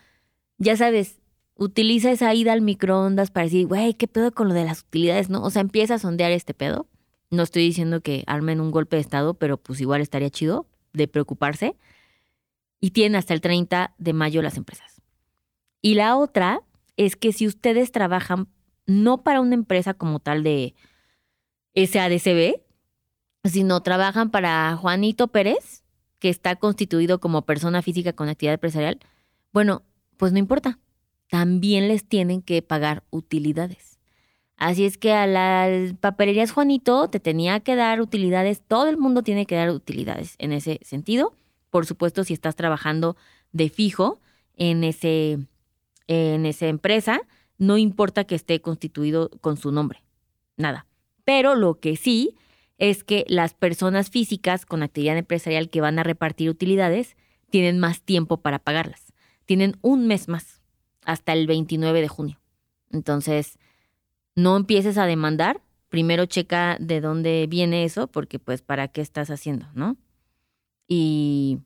Ya 0.59 0.77
sabes, 0.77 1.22
utiliza 1.57 2.11
esa 2.11 2.35
ida 2.35 2.53
al 2.53 2.63
microondas 2.63 3.31
para 3.31 3.45
decir, 3.45 3.67
güey, 3.67 3.95
¿qué 3.95 4.09
pedo 4.09 4.33
con 4.33 4.49
lo 4.49 4.55
de 4.55 4.65
las 4.65 4.81
utilidades, 4.81 5.29
no? 5.29 5.43
O 5.43 5.51
sea, 5.51 5.61
empieza 5.61 5.95
a 5.95 5.99
sondear 5.99 6.33
este 6.33 6.55
pedo. 6.55 6.89
No 7.31 7.43
estoy 7.43 7.63
diciendo 7.63 8.01
que 8.01 8.25
armen 8.27 8.61
un 8.61 8.71
golpe 8.71 8.97
de 8.97 9.03
estado, 9.03 9.35
pero 9.35 9.57
pues 9.57 9.81
igual 9.81 10.01
estaría 10.01 10.31
chido 10.31 10.67
de 10.93 11.09
preocuparse. 11.09 11.77
Y 12.81 12.91
tienen 12.91 13.17
hasta 13.17 13.33
el 13.33 13.41
30 13.41 13.95
de 13.97 14.13
mayo 14.13 14.43
las 14.43 14.57
empresas. 14.57 15.03
Y 15.81 15.95
la 15.95 16.17
otra 16.17 16.63
es 16.97 17.17
que 17.17 17.33
si 17.33 17.47
ustedes 17.47 17.93
trabajan 17.93 18.49
no 18.87 19.23
para 19.23 19.41
una 19.41 19.55
empresa 19.55 19.95
como 19.95 20.19
tal 20.19 20.43
de 20.43 20.75
SADCB, 21.75 22.61
sino 23.45 23.83
trabajan 23.83 24.31
para 24.31 24.77
Juanito 24.77 25.29
Pérez, 25.29 25.85
que 26.19 26.29
está 26.29 26.57
constituido 26.57 27.21
como 27.21 27.43
persona 27.43 27.83
física 27.83 28.13
con 28.13 28.29
actividad 28.29 28.55
empresarial, 28.55 29.01
bueno, 29.53 29.83
pues 30.17 30.33
no 30.33 30.39
importa, 30.39 30.79
también 31.33 31.89
les 31.89 32.05
tienen 32.05 32.43
que 32.43 32.61
pagar 32.61 33.05
utilidades. 33.09 33.99
Así 34.59 34.85
es 34.85 34.99
que 34.99 35.15
a 35.15 35.27
las 35.27 35.95
papelerías 35.95 36.51
Juanito 36.51 37.09
te 37.09 37.21
tenía 37.21 37.61
que 37.61 37.75
dar 37.75 38.03
utilidades, 38.03 38.61
todo 38.61 38.91
el 38.91 38.99
mundo 38.99 39.23
tiene 39.23 39.47
que 39.47 39.55
dar 39.55 39.71
utilidades 39.71 40.35
en 40.37 40.53
ese 40.53 40.79
sentido. 40.83 41.33
Por 41.71 41.87
supuesto, 41.87 42.23
si 42.25 42.35
estás 42.35 42.55
trabajando 42.55 43.17
de 43.51 43.71
fijo 43.71 44.21
en 44.59 44.85
ese 44.85 45.39
en 46.07 46.45
esa 46.45 46.67
empresa, 46.67 47.23
no 47.57 47.79
importa 47.79 48.25
que 48.25 48.35
esté 48.35 48.61
constituido 48.61 49.31
con 49.41 49.57
su 49.57 49.73
nombre, 49.73 50.03
nada. 50.59 50.85
Pero 51.25 51.55
lo 51.55 51.81
que 51.81 51.97
sí 51.97 52.37
es 52.77 53.05
que 53.05 53.25
las 53.27 53.55
personas 53.55 54.11
físicas 54.11 54.67
con 54.67 54.83
actividad 54.83 55.17
empresarial 55.17 55.71
que 55.71 55.81
van 55.81 55.99
a 55.99 56.03
repartir 56.03 56.51
utilidades 56.51 57.17
tienen 57.49 57.79
más 57.79 58.03
tiempo 58.03 58.37
para 58.37 58.59
pagarlas. 58.59 59.15
Tienen 59.47 59.79
un 59.81 60.07
mes 60.07 60.29
más, 60.29 60.62
hasta 61.05 61.33
el 61.33 61.47
29 61.47 62.01
de 62.01 62.09
junio. 62.09 62.41
Entonces, 62.91 63.59
no 64.35 64.57
empieces 64.57 64.99
a 64.99 65.07
demandar. 65.07 65.63
Primero 65.89 66.27
checa 66.27 66.77
de 66.81 67.01
dónde 67.01 67.47
viene 67.49 67.85
eso, 67.85 68.07
porque 68.07 68.39
pues 68.39 68.63
para 68.63 68.89
qué 68.89 69.01
estás 69.01 69.31
haciendo, 69.31 69.67
¿no? 69.75 69.97
Y 70.89 71.61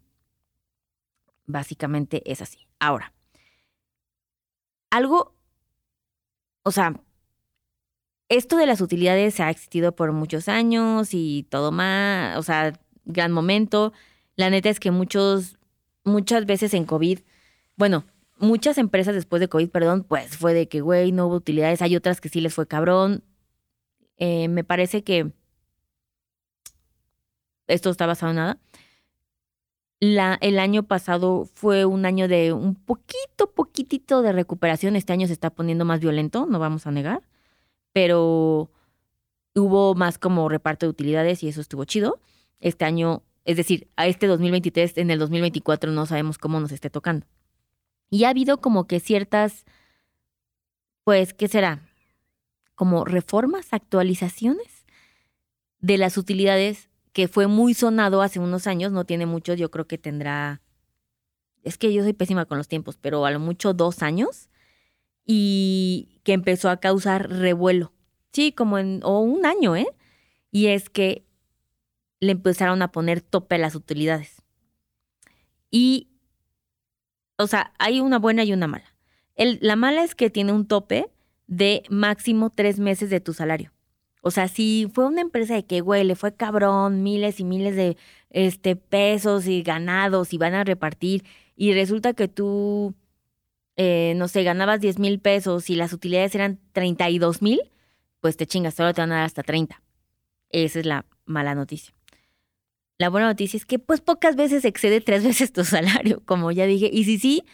básicamente 1.46 2.22
es 2.30 2.42
así. 2.42 2.66
Ahora, 2.80 3.12
algo, 4.90 5.34
o 6.62 6.72
sea, 6.72 7.00
esto 8.28 8.56
de 8.56 8.66
las 8.66 8.80
utilidades 8.80 9.38
ha 9.40 9.50
existido 9.50 9.94
por 9.94 10.12
muchos 10.12 10.48
años 10.48 11.10
y 11.12 11.46
todo 11.48 11.70
más, 11.70 12.36
o 12.36 12.42
sea, 12.42 12.72
gran 13.04 13.32
momento. 13.32 13.92
La 14.34 14.50
neta 14.50 14.68
es 14.68 14.80
que 14.80 14.90
muchos, 14.90 15.58
muchas 16.04 16.46
veces 16.46 16.74
en 16.74 16.84
COVID, 16.84 17.20
bueno, 17.76 18.04
muchas 18.38 18.78
empresas 18.78 19.14
después 19.14 19.40
de 19.40 19.48
COVID, 19.48 19.70
perdón, 19.70 20.04
pues 20.04 20.36
fue 20.36 20.54
de 20.54 20.68
que, 20.68 20.80
güey, 20.80 21.12
no 21.12 21.26
hubo 21.26 21.36
utilidades. 21.36 21.82
Hay 21.82 21.96
otras 21.96 22.20
que 22.20 22.28
sí 22.28 22.40
les 22.40 22.54
fue 22.54 22.66
cabrón. 22.66 23.24
Eh, 24.18 24.48
me 24.48 24.64
parece 24.64 25.04
que 25.04 25.32
esto 27.66 27.90
está 27.90 28.06
basado 28.06 28.30
en 28.30 28.36
nada 28.36 28.60
el 30.00 30.58
año 30.58 30.82
pasado 30.84 31.48
fue 31.54 31.84
un 31.84 32.04
año 32.04 32.28
de 32.28 32.52
un 32.52 32.74
poquito, 32.74 33.50
poquitito 33.54 34.22
de 34.22 34.32
recuperación. 34.32 34.96
Este 34.96 35.12
año 35.12 35.26
se 35.26 35.32
está 35.32 35.50
poniendo 35.50 35.84
más 35.84 36.00
violento, 36.00 36.46
no 36.46 36.58
vamos 36.58 36.86
a 36.86 36.90
negar, 36.90 37.22
pero 37.92 38.70
hubo 39.54 39.94
más 39.94 40.18
como 40.18 40.48
reparto 40.48 40.86
de 40.86 40.90
utilidades 40.90 41.42
y 41.42 41.48
eso 41.48 41.60
estuvo 41.60 41.84
chido. 41.84 42.20
Este 42.60 42.84
año, 42.84 43.22
es 43.44 43.56
decir, 43.56 43.88
a 43.96 44.06
este 44.06 44.26
2023, 44.26 44.98
en 44.98 45.10
el 45.10 45.18
2024 45.18 45.92
no 45.92 46.06
sabemos 46.06 46.38
cómo 46.38 46.60
nos 46.60 46.72
esté 46.72 46.90
tocando. 46.90 47.26
Y 48.10 48.24
ha 48.24 48.30
habido 48.30 48.60
como 48.60 48.86
que 48.86 49.00
ciertas, 49.00 49.64
pues, 51.04 51.34
¿qué 51.34 51.48
será? 51.48 51.88
Como 52.74 53.04
reformas, 53.04 53.72
actualizaciones 53.72 54.84
de 55.80 55.98
las 55.98 56.16
utilidades 56.16 56.90
que 57.12 57.28
fue 57.28 57.46
muy 57.46 57.72
sonado 57.72 58.20
hace 58.20 58.38
unos 58.40 58.66
años, 58.66 58.92
no 58.92 59.04
tiene 59.06 59.24
mucho, 59.24 59.54
yo 59.54 59.70
creo 59.70 59.86
que 59.86 59.96
tendrá, 59.96 60.60
es 61.62 61.78
que 61.78 61.92
yo 61.92 62.02
soy 62.02 62.12
pésima 62.12 62.44
con 62.44 62.58
los 62.58 62.68
tiempos, 62.68 62.98
pero 63.00 63.24
a 63.24 63.30
lo 63.30 63.40
mucho 63.40 63.72
dos 63.72 64.02
años, 64.02 64.50
y 65.24 66.20
que 66.24 66.34
empezó 66.34 66.68
a 66.68 66.76
causar 66.76 67.30
revuelo, 67.30 67.92
sí, 68.32 68.52
como 68.52 68.78
en, 68.78 69.00
o 69.02 69.20
un 69.20 69.46
año, 69.46 69.76
¿eh? 69.76 69.86
Y 70.50 70.66
es 70.66 70.90
que 70.90 71.24
le 72.20 72.32
empezaron 72.32 72.82
a 72.82 72.92
poner 72.92 73.22
tope 73.22 73.54
a 73.54 73.58
las 73.58 73.74
utilidades. 73.74 74.42
Y, 75.70 76.10
o 77.38 77.46
sea, 77.46 77.72
hay 77.78 78.00
una 78.00 78.18
buena 78.18 78.44
y 78.44 78.52
una 78.52 78.66
mala. 78.66 78.94
El, 79.34 79.58
la 79.60 79.76
mala 79.76 80.02
es 80.02 80.14
que 80.14 80.30
tiene 80.30 80.52
un 80.52 80.66
tope 80.66 81.10
de 81.46 81.82
máximo 81.90 82.50
tres 82.50 82.78
meses 82.78 83.10
de 83.10 83.20
tu 83.20 83.32
salario. 83.32 83.72
O 84.22 84.30
sea, 84.30 84.48
si 84.48 84.90
fue 84.92 85.06
una 85.06 85.20
empresa 85.20 85.54
de 85.54 85.64
que, 85.64 85.80
güey, 85.80 86.02
le 86.04 86.16
fue 86.16 86.34
cabrón, 86.34 87.02
miles 87.02 87.38
y 87.38 87.44
miles 87.44 87.76
de 87.76 87.96
este, 88.30 88.74
pesos 88.74 89.46
y 89.46 89.62
ganados 89.62 90.32
y 90.32 90.38
van 90.38 90.54
a 90.54 90.64
repartir, 90.64 91.24
y 91.54 91.72
resulta 91.72 92.12
que 92.12 92.28
tú, 92.28 92.94
eh, 93.76 94.14
no 94.16 94.28
sé, 94.28 94.42
ganabas 94.42 94.80
10 94.80 94.98
mil 94.98 95.20
pesos 95.20 95.70
y 95.70 95.76
las 95.76 95.92
utilidades 95.92 96.34
eran 96.34 96.58
32 96.72 97.40
mil, 97.40 97.60
pues 98.20 98.36
te 98.36 98.46
chingas, 98.46 98.74
solo 98.74 98.92
te 98.92 99.00
van 99.00 99.12
a 99.12 99.16
dar 99.16 99.24
hasta 99.24 99.42
30. 99.42 99.80
Esa 100.50 100.80
es 100.80 100.86
la 100.86 101.06
mala 101.24 101.54
noticia. 101.54 101.95
La 102.98 103.10
buena 103.10 103.26
noticia 103.26 103.56
es 103.58 103.66
que 103.66 103.78
pues 103.78 104.00
pocas 104.00 104.36
veces 104.36 104.64
excede 104.64 105.00
tres 105.00 105.24
veces 105.24 105.52
tu 105.52 105.64
salario, 105.64 106.22
como 106.24 106.50
ya 106.52 106.66
dije, 106.66 106.90
y 106.92 107.04
si 107.04 107.18
sí, 107.18 107.44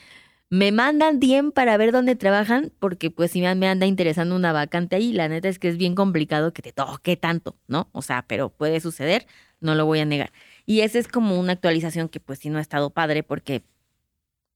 me 0.50 0.70
mandan 0.70 1.18
bien 1.18 1.50
para 1.50 1.76
ver 1.78 1.92
dónde 1.92 2.14
trabajan, 2.14 2.72
porque 2.78 3.10
pues 3.10 3.30
si 3.30 3.40
me 3.40 3.68
anda 3.68 3.86
interesando 3.86 4.36
una 4.36 4.52
vacante 4.52 4.96
ahí, 4.96 5.12
la 5.12 5.28
neta 5.28 5.48
es 5.48 5.58
que 5.58 5.68
es 5.68 5.78
bien 5.78 5.94
complicado 5.94 6.52
que 6.52 6.60
te 6.62 6.72
toque 6.72 7.16
tanto, 7.16 7.56
¿no? 7.68 7.88
O 7.92 8.02
sea, 8.02 8.26
pero 8.28 8.50
puede 8.50 8.80
suceder, 8.80 9.26
no 9.60 9.74
lo 9.74 9.86
voy 9.86 10.00
a 10.00 10.04
negar. 10.04 10.30
Y 10.66 10.80
esa 10.80 10.98
es 10.98 11.08
como 11.08 11.40
una 11.40 11.52
actualización 11.54 12.08
que 12.10 12.20
pues 12.20 12.38
sí 12.40 12.50
no 12.50 12.58
ha 12.58 12.60
estado 12.60 12.90
padre 12.90 13.22
porque 13.22 13.62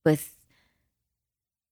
pues 0.03 0.37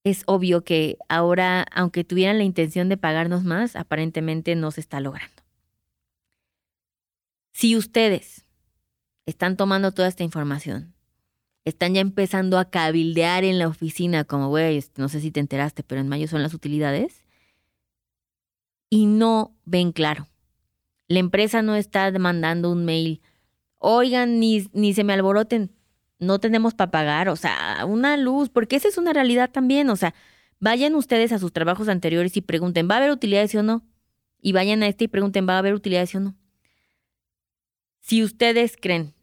es 0.04 0.22
obvio 0.26 0.64
que 0.64 0.98
ahora, 1.08 1.64
aunque 1.72 2.04
tuvieran 2.04 2.38
la 2.38 2.44
intención 2.44 2.88
de 2.88 2.96
pagarnos 2.96 3.44
más, 3.44 3.76
aparentemente 3.76 4.54
no 4.56 4.70
se 4.70 4.80
está 4.80 5.00
logrando. 5.00 5.42
Si 7.52 7.76
ustedes 7.76 8.45
están 9.26 9.56
tomando 9.56 9.92
toda 9.92 10.08
esta 10.08 10.24
información, 10.24 10.94
están 11.64 11.94
ya 11.94 12.00
empezando 12.00 12.58
a 12.58 12.70
cabildear 12.70 13.42
en 13.44 13.58
la 13.58 13.66
oficina, 13.66 14.24
como, 14.24 14.48
güey, 14.48 14.82
no 14.96 15.08
sé 15.08 15.20
si 15.20 15.32
te 15.32 15.40
enteraste, 15.40 15.82
pero 15.82 16.00
en 16.00 16.08
mayo 16.08 16.28
son 16.28 16.42
las 16.42 16.54
utilidades, 16.54 17.24
y 18.88 19.06
no 19.06 19.52
ven 19.64 19.90
claro. 19.90 20.28
La 21.08 21.18
empresa 21.18 21.62
no 21.62 21.74
está 21.74 22.10
mandando 22.18 22.70
un 22.70 22.84
mail, 22.84 23.20
oigan, 23.78 24.38
ni, 24.38 24.68
ni 24.72 24.94
se 24.94 25.02
me 25.02 25.12
alboroten, 25.12 25.72
no 26.20 26.38
tenemos 26.38 26.74
para 26.74 26.92
pagar, 26.92 27.28
o 27.28 27.36
sea, 27.36 27.84
una 27.86 28.16
luz, 28.16 28.48
porque 28.48 28.76
esa 28.76 28.88
es 28.88 28.96
una 28.96 29.12
realidad 29.12 29.50
también, 29.50 29.90
o 29.90 29.96
sea, 29.96 30.14
vayan 30.60 30.94
ustedes 30.94 31.32
a 31.32 31.40
sus 31.40 31.52
trabajos 31.52 31.88
anteriores 31.88 32.36
y 32.36 32.42
pregunten, 32.42 32.88
¿va 32.88 32.94
a 32.94 32.98
haber 32.98 33.10
utilidades 33.10 33.54
o 33.56 33.64
no? 33.64 33.84
Y 34.40 34.52
vayan 34.52 34.84
a 34.84 34.86
este 34.86 35.04
y 35.04 35.08
pregunten, 35.08 35.48
¿va 35.48 35.54
a 35.54 35.58
haber 35.58 35.74
utilidades 35.74 36.14
o 36.14 36.20
no? 36.20 36.36
Si 37.98 38.22
ustedes 38.22 38.76
creen, 38.80 39.15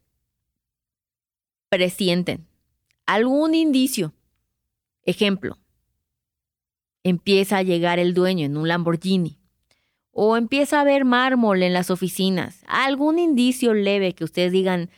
presienten. 1.74 2.46
Algún 3.04 3.54
indicio, 3.54 4.14
ejemplo, 5.02 5.58
empieza 7.02 7.58
a 7.58 7.62
llegar 7.62 7.98
el 7.98 8.14
dueño 8.14 8.46
en 8.46 8.56
un 8.56 8.68
Lamborghini 8.68 9.38
o 10.12 10.36
empieza 10.36 10.78
a 10.78 10.82
haber 10.82 11.04
mármol 11.04 11.64
en 11.64 11.72
las 11.72 11.90
oficinas, 11.90 12.62
algún 12.68 13.18
indicio 13.18 13.74
leve 13.74 14.14
que 14.14 14.22
ustedes 14.22 14.52
digan, 14.52 14.88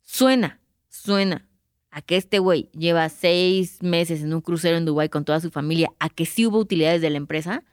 suena, 0.00 0.60
suena 0.88 1.46
a 1.90 2.00
que 2.00 2.16
este 2.16 2.38
güey 2.38 2.70
lleva 2.72 3.06
seis 3.10 3.82
meses 3.82 4.22
en 4.22 4.32
un 4.32 4.40
crucero 4.40 4.78
en 4.78 4.86
Dubái 4.86 5.10
con 5.10 5.26
toda 5.26 5.40
su 5.40 5.50
familia, 5.50 5.92
a 5.98 6.08
que 6.08 6.24
sí 6.24 6.46
hubo 6.46 6.58
utilidades 6.58 7.02
de 7.02 7.10
la 7.10 7.18
empresa, 7.18 7.64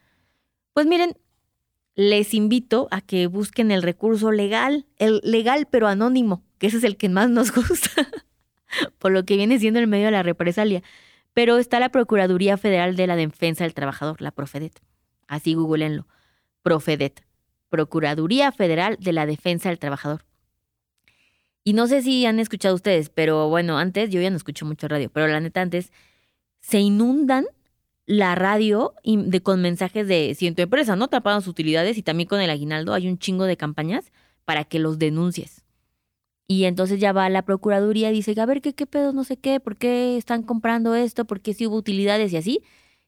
pues 0.74 0.86
miren, 0.86 1.16
les 1.96 2.34
invito 2.34 2.90
a 2.92 3.00
que 3.00 3.28
busquen 3.28 3.72
el 3.72 3.82
recurso 3.82 4.32
legal, 4.32 4.86
el 4.98 5.22
legal 5.24 5.68
pero 5.72 5.88
anónimo, 5.88 6.44
que 6.58 6.68
ese 6.68 6.78
es 6.78 6.84
el 6.84 6.98
que 6.98 7.08
más 7.08 7.30
nos 7.30 7.52
gusta, 7.56 8.10
por 8.98 9.12
lo 9.12 9.26
que 9.26 9.38
viene 9.38 9.60
siendo 9.60 9.80
el 9.80 9.88
medio 9.88 10.06
de 10.06 10.12
la 10.12 10.24
represalia. 10.24 10.84
Pero 11.34 11.58
está 11.58 11.80
la 11.80 11.90
Procuraduría 11.90 12.58
Federal 12.58 12.96
de 12.96 13.08
la 13.08 13.16
Defensa 13.16 13.64
del 13.64 13.74
Trabajador, 13.74 14.22
la 14.22 14.32
Profedet. 14.32 14.80
Así 15.28 15.54
googleenlo. 15.54 16.08
Profedet. 16.64 17.24
Procuraduría 17.70 18.52
Federal 18.52 18.98
de 19.00 19.14
la 19.14 19.26
Defensa 19.26 19.70
del 19.70 19.80
Trabajador. 19.80 20.26
Y 21.64 21.74
no 21.74 21.88
sé 21.88 22.02
si 22.02 22.26
han 22.26 22.40
escuchado 22.40 22.74
ustedes, 22.74 23.10
pero 23.10 23.50
bueno, 23.50 23.78
antes 23.78 24.10
yo 24.10 24.22
ya 24.22 24.30
no 24.30 24.38
escucho 24.38 24.66
mucho 24.66 24.88
radio, 24.88 25.10
pero 25.12 25.28
la 25.28 25.40
neta 25.40 25.62
antes 25.62 25.92
se 26.62 26.80
inundan 26.80 27.46
la 28.06 28.34
radio 28.34 28.96
de, 29.04 29.42
con 29.42 29.62
mensajes 29.62 30.08
de 30.08 30.34
si 30.36 30.48
en 30.48 30.56
tu 30.56 30.64
empresa 30.64 30.96
no 30.96 31.10
te 31.10 31.22
pagan 31.22 31.42
sus 31.42 31.52
utilidades 31.52 31.96
y 31.98 32.02
también 32.02 32.28
con 32.28 32.42
el 32.42 32.50
aguinaldo 32.50 32.94
hay 32.94 33.08
un 33.08 33.20
chingo 33.20 33.44
de 33.44 33.56
campañas 33.56 34.12
para 34.46 34.64
que 34.64 34.80
los 34.80 34.98
denuncies. 34.98 35.59
Y 36.52 36.66
entonces 36.66 37.00
ya 37.00 37.14
va 37.14 37.30
la 37.30 37.44
procuraduría 37.44 38.10
y 38.10 38.16
dice, 38.16 38.34
a 38.42 38.46
ver, 38.48 38.62
¿qué, 38.62 38.74
qué 38.74 38.88
pedo? 38.88 39.14
No 39.14 39.24
sé 39.24 39.38
qué, 39.38 39.60
¿por 39.60 39.78
qué 39.78 40.18
están 40.18 40.42
comprando 40.42 40.96
esto? 40.96 41.26
¿Por 41.26 41.42
qué 41.42 41.54
si 41.54 41.68
hubo 41.68 41.76
utilidades 41.76 42.34
y 42.34 42.38
así? 42.38 42.64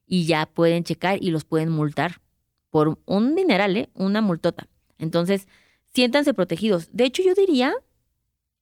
Y 0.05 0.25
ya 0.25 0.45
pueden 0.45 0.83
checar 0.83 1.17
y 1.23 1.31
los 1.31 1.43
pueden 1.43 1.71
multar 1.71 2.21
por 2.69 2.99
un 3.07 3.33
dineral, 3.33 3.75
¿eh? 3.77 3.89
Una 3.95 4.21
multota. 4.21 4.67
Entonces, 4.99 5.47
siéntanse 5.87 6.35
protegidos. 6.35 6.89
De 6.93 7.05
hecho, 7.05 7.23
yo 7.23 7.33
diría 7.33 7.73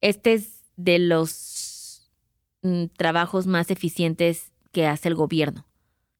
este 0.00 0.32
es 0.32 0.64
de 0.76 0.98
los 0.98 2.10
mm, 2.62 2.86
trabajos 2.96 3.46
más 3.46 3.70
eficientes 3.70 4.50
que 4.72 4.86
hace 4.86 5.08
el 5.08 5.14
gobierno. 5.14 5.66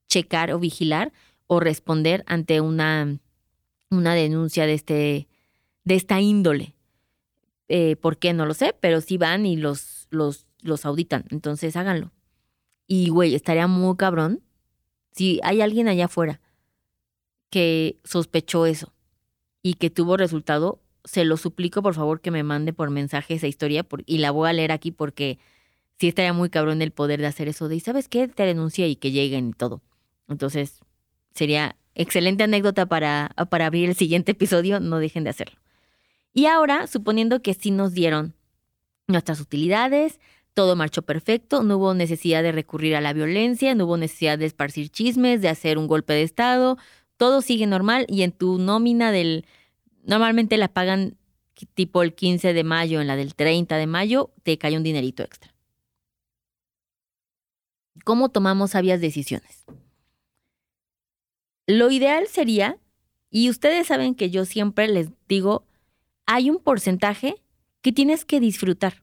Checar 0.06 0.52
o 0.52 0.58
vigilar 0.58 1.12
o 1.46 1.60
responder 1.60 2.24
ante 2.26 2.60
una, 2.60 3.18
una 3.90 4.14
denuncia 4.14 4.66
de, 4.66 4.74
este, 4.74 5.28
de 5.84 5.94
esta 5.94 6.20
índole. 6.20 6.74
Eh, 7.72 7.94
¿Por 7.94 8.18
qué? 8.18 8.32
No 8.32 8.46
lo 8.46 8.54
sé, 8.54 8.74
pero 8.80 9.00
sí 9.00 9.16
van 9.16 9.46
y 9.46 9.56
los, 9.56 10.08
los, 10.10 10.44
los 10.60 10.84
auditan. 10.84 11.24
Entonces 11.30 11.76
háganlo. 11.76 12.10
Y, 12.88 13.10
güey, 13.10 13.36
estaría 13.36 13.68
muy 13.68 13.96
cabrón 13.96 14.42
si 15.12 15.38
hay 15.44 15.60
alguien 15.60 15.86
allá 15.86 16.06
afuera 16.06 16.40
que 17.48 18.00
sospechó 18.02 18.66
eso 18.66 18.92
y 19.62 19.74
que 19.74 19.88
tuvo 19.88 20.16
resultado, 20.16 20.80
se 21.04 21.24
lo 21.24 21.36
suplico 21.36 21.80
por 21.80 21.94
favor 21.94 22.20
que 22.20 22.32
me 22.32 22.42
mande 22.42 22.72
por 22.72 22.90
mensaje 22.90 23.34
esa 23.34 23.46
historia 23.46 23.86
y 24.04 24.18
la 24.18 24.32
voy 24.32 24.48
a 24.48 24.52
leer 24.52 24.72
aquí 24.72 24.90
porque 24.90 25.38
sí 25.96 26.08
estaría 26.08 26.32
muy 26.32 26.50
cabrón 26.50 26.82
el 26.82 26.90
poder 26.90 27.20
de 27.20 27.28
hacer 27.28 27.46
eso 27.46 27.68
de, 27.68 27.78
¿sabes 27.78 28.08
qué? 28.08 28.26
Te 28.26 28.46
denuncia 28.46 28.88
y 28.88 28.96
que 28.96 29.12
lleguen 29.12 29.50
y 29.50 29.52
todo. 29.52 29.80
Entonces, 30.26 30.80
sería 31.34 31.76
excelente 31.94 32.42
anécdota 32.42 32.86
para, 32.86 33.32
para 33.48 33.66
abrir 33.66 33.88
el 33.88 33.94
siguiente 33.94 34.32
episodio, 34.32 34.80
no 34.80 34.98
dejen 34.98 35.22
de 35.22 35.30
hacerlo. 35.30 35.60
Y 36.32 36.46
ahora, 36.46 36.86
suponiendo 36.86 37.42
que 37.42 37.54
sí 37.54 37.70
nos 37.70 37.92
dieron 37.92 38.34
nuestras 39.06 39.40
utilidades, 39.40 40.20
todo 40.54 40.76
marchó 40.76 41.02
perfecto, 41.02 41.62
no 41.62 41.76
hubo 41.76 41.94
necesidad 41.94 42.42
de 42.42 42.52
recurrir 42.52 42.96
a 42.96 43.00
la 43.00 43.12
violencia, 43.12 43.74
no 43.74 43.86
hubo 43.86 43.96
necesidad 43.96 44.38
de 44.38 44.46
esparcir 44.46 44.90
chismes, 44.90 45.42
de 45.42 45.48
hacer 45.48 45.78
un 45.78 45.86
golpe 45.86 46.12
de 46.12 46.22
Estado, 46.22 46.78
todo 47.16 47.42
sigue 47.42 47.66
normal 47.66 48.06
y 48.08 48.22
en 48.22 48.32
tu 48.32 48.58
nómina 48.58 49.12
del 49.12 49.44
Normalmente 50.02 50.56
la 50.56 50.68
pagan 50.68 51.16
tipo 51.74 52.02
el 52.02 52.14
15 52.14 52.52
de 52.52 52.64
mayo, 52.64 53.00
en 53.00 53.06
la 53.06 53.16
del 53.16 53.34
30 53.34 53.76
de 53.76 53.86
mayo, 53.86 54.32
te 54.42 54.56
cae 54.58 54.76
un 54.76 54.82
dinerito 54.82 55.22
extra. 55.22 55.54
¿Cómo 58.04 58.30
tomamos 58.30 58.70
sabias 58.70 59.00
decisiones? 59.00 59.66
Lo 61.66 61.90
ideal 61.90 62.26
sería, 62.28 62.78
y 63.30 63.50
ustedes 63.50 63.86
saben 63.86 64.14
que 64.14 64.30
yo 64.30 64.46
siempre 64.46 64.88
les 64.88 65.10
digo, 65.28 65.66
hay 66.32 66.48
un 66.48 66.58
porcentaje 66.60 67.42
que 67.82 67.90
tienes 67.90 68.24
que 68.24 68.38
disfrutar. 68.38 69.02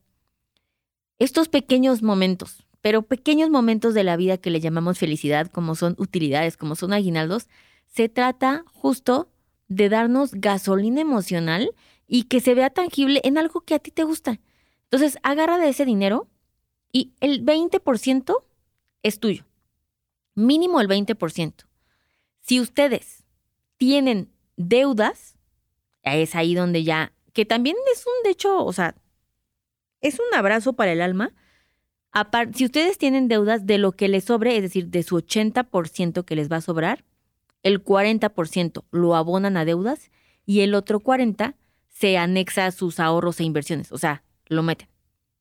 Estos 1.20 1.50
pequeños 1.50 2.02
momentos, 2.02 2.66
pero 2.80 3.02
pequeños 3.02 3.50
momentos 3.50 3.94
de 3.94 4.06
la 4.06 4.16
vida 4.16 4.38
que 4.38 4.50
le 4.50 4.62
llamamos 4.62 4.98
felicidad, 4.98 5.52
como 5.52 5.76
son 5.76 5.96
utilidades, 5.98 6.56
como 6.56 6.76
son 6.76 6.94
aguinaldos, 6.94 7.50
se 7.86 8.08
trata 8.08 8.64
justo 8.72 9.30
de 9.68 9.90
darnos 9.90 10.32
gasolina 10.36 11.02
emocional 11.02 11.72
y 12.08 12.24
que 12.24 12.40
se 12.40 12.56
vea 12.56 12.70
tangible 12.70 13.20
en 13.26 13.38
algo 13.38 13.60
que 13.60 13.76
a 13.76 13.80
ti 13.80 13.92
te 13.92 14.06
gusta. 14.06 14.40
Entonces, 14.84 15.18
agarra 15.22 15.58
de 15.58 15.68
ese 15.68 15.84
dinero 15.84 16.30
y 16.94 17.12
el 17.20 17.46
20% 17.46 18.38
es 19.04 19.20
tuyo. 19.20 19.44
Mínimo 20.34 20.80
el 20.80 20.88
20%. 20.88 21.66
Si 22.40 22.62
ustedes 22.62 23.26
tienen 23.76 24.32
deudas, 24.56 25.36
es 26.04 26.36
ahí 26.36 26.56
donde 26.56 26.86
ya, 26.86 27.12
que 27.38 27.46
también 27.46 27.76
es 27.94 28.04
un, 28.04 28.24
de 28.24 28.32
hecho, 28.32 28.66
o 28.66 28.74
sea, 28.74 28.96
es 30.02 30.16
un 30.16 30.36
abrazo 30.36 30.74
para 30.74 30.92
el 30.92 31.02
alma. 31.04 31.36
si 32.56 32.66
ustedes 32.66 32.98
tienen 32.98 33.28
deudas 33.28 33.68
de 33.68 33.78
lo 33.78 33.92
que 33.92 34.08
les 34.08 34.24
sobre, 34.24 34.56
es 34.56 34.64
decir, 34.64 34.88
de 34.88 35.04
su 35.04 35.18
80% 35.18 36.26
que 36.26 36.36
les 36.36 36.52
va 36.52 36.56
a 36.56 36.62
sobrar, 36.62 37.06
el 37.62 37.84
40% 37.84 38.86
lo 38.90 39.16
abonan 39.16 39.56
a 39.56 39.66
deudas 39.66 40.10
y 40.48 40.62
el 40.62 40.74
otro 40.74 41.00
40% 41.00 41.54
se 41.90 42.18
anexa 42.18 42.66
a 42.66 42.72
sus 42.72 43.00
ahorros 43.00 43.40
e 43.40 43.44
inversiones, 43.44 43.92
o 43.92 44.00
sea, 44.00 44.24
lo 44.48 44.64
meten. 44.64 44.88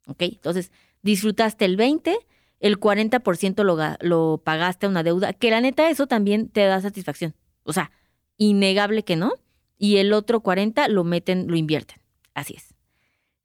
¿Ok? 0.07 0.21
Entonces, 0.21 0.73
disfrutaste 1.01 1.65
el 1.65 1.79
20%, 1.79 2.19
el 2.61 2.79
40% 2.79 3.63
lo, 3.65 3.79
lo 4.07 4.43
pagaste 4.45 4.85
a 4.85 4.91
una 4.91 5.03
deuda, 5.03 5.33
que 5.33 5.51
la 5.51 5.63
neta 5.63 5.89
eso 5.89 6.07
también 6.07 6.51
te 6.51 6.61
da 6.67 6.79
satisfacción. 6.83 7.35
O 7.63 7.73
sea, 7.73 7.91
innegable 8.37 9.03
que 9.03 9.17
no. 9.17 9.33
Y 9.79 9.97
el 9.97 10.13
otro 10.13 10.43
40% 10.43 10.89
lo 10.89 11.05
meten, 11.05 11.49
lo 11.49 11.57
invierten. 11.57 11.99
Así 12.35 12.55
es. 12.57 12.75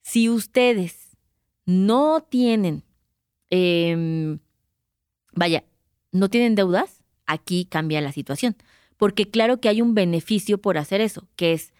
Si 0.01 0.29
ustedes 0.29 1.17
no 1.65 2.21
tienen, 2.21 2.83
em, 3.49 4.39
vaya, 5.33 5.63
no 6.11 6.29
tienen 6.29 6.55
deudas, 6.55 7.01
aquí 7.25 7.65
cambia 7.65 8.01
la 8.01 8.11
situación. 8.11 8.55
Porque 8.97 9.29
claro 9.29 9.59
que 9.59 9.69
hay 9.69 9.81
un 9.81 9.95
beneficio 9.95 10.59
por 10.59 10.77
hacer 10.77 11.01
eso, 11.01 11.27
que 11.35 11.53
es 11.53 11.73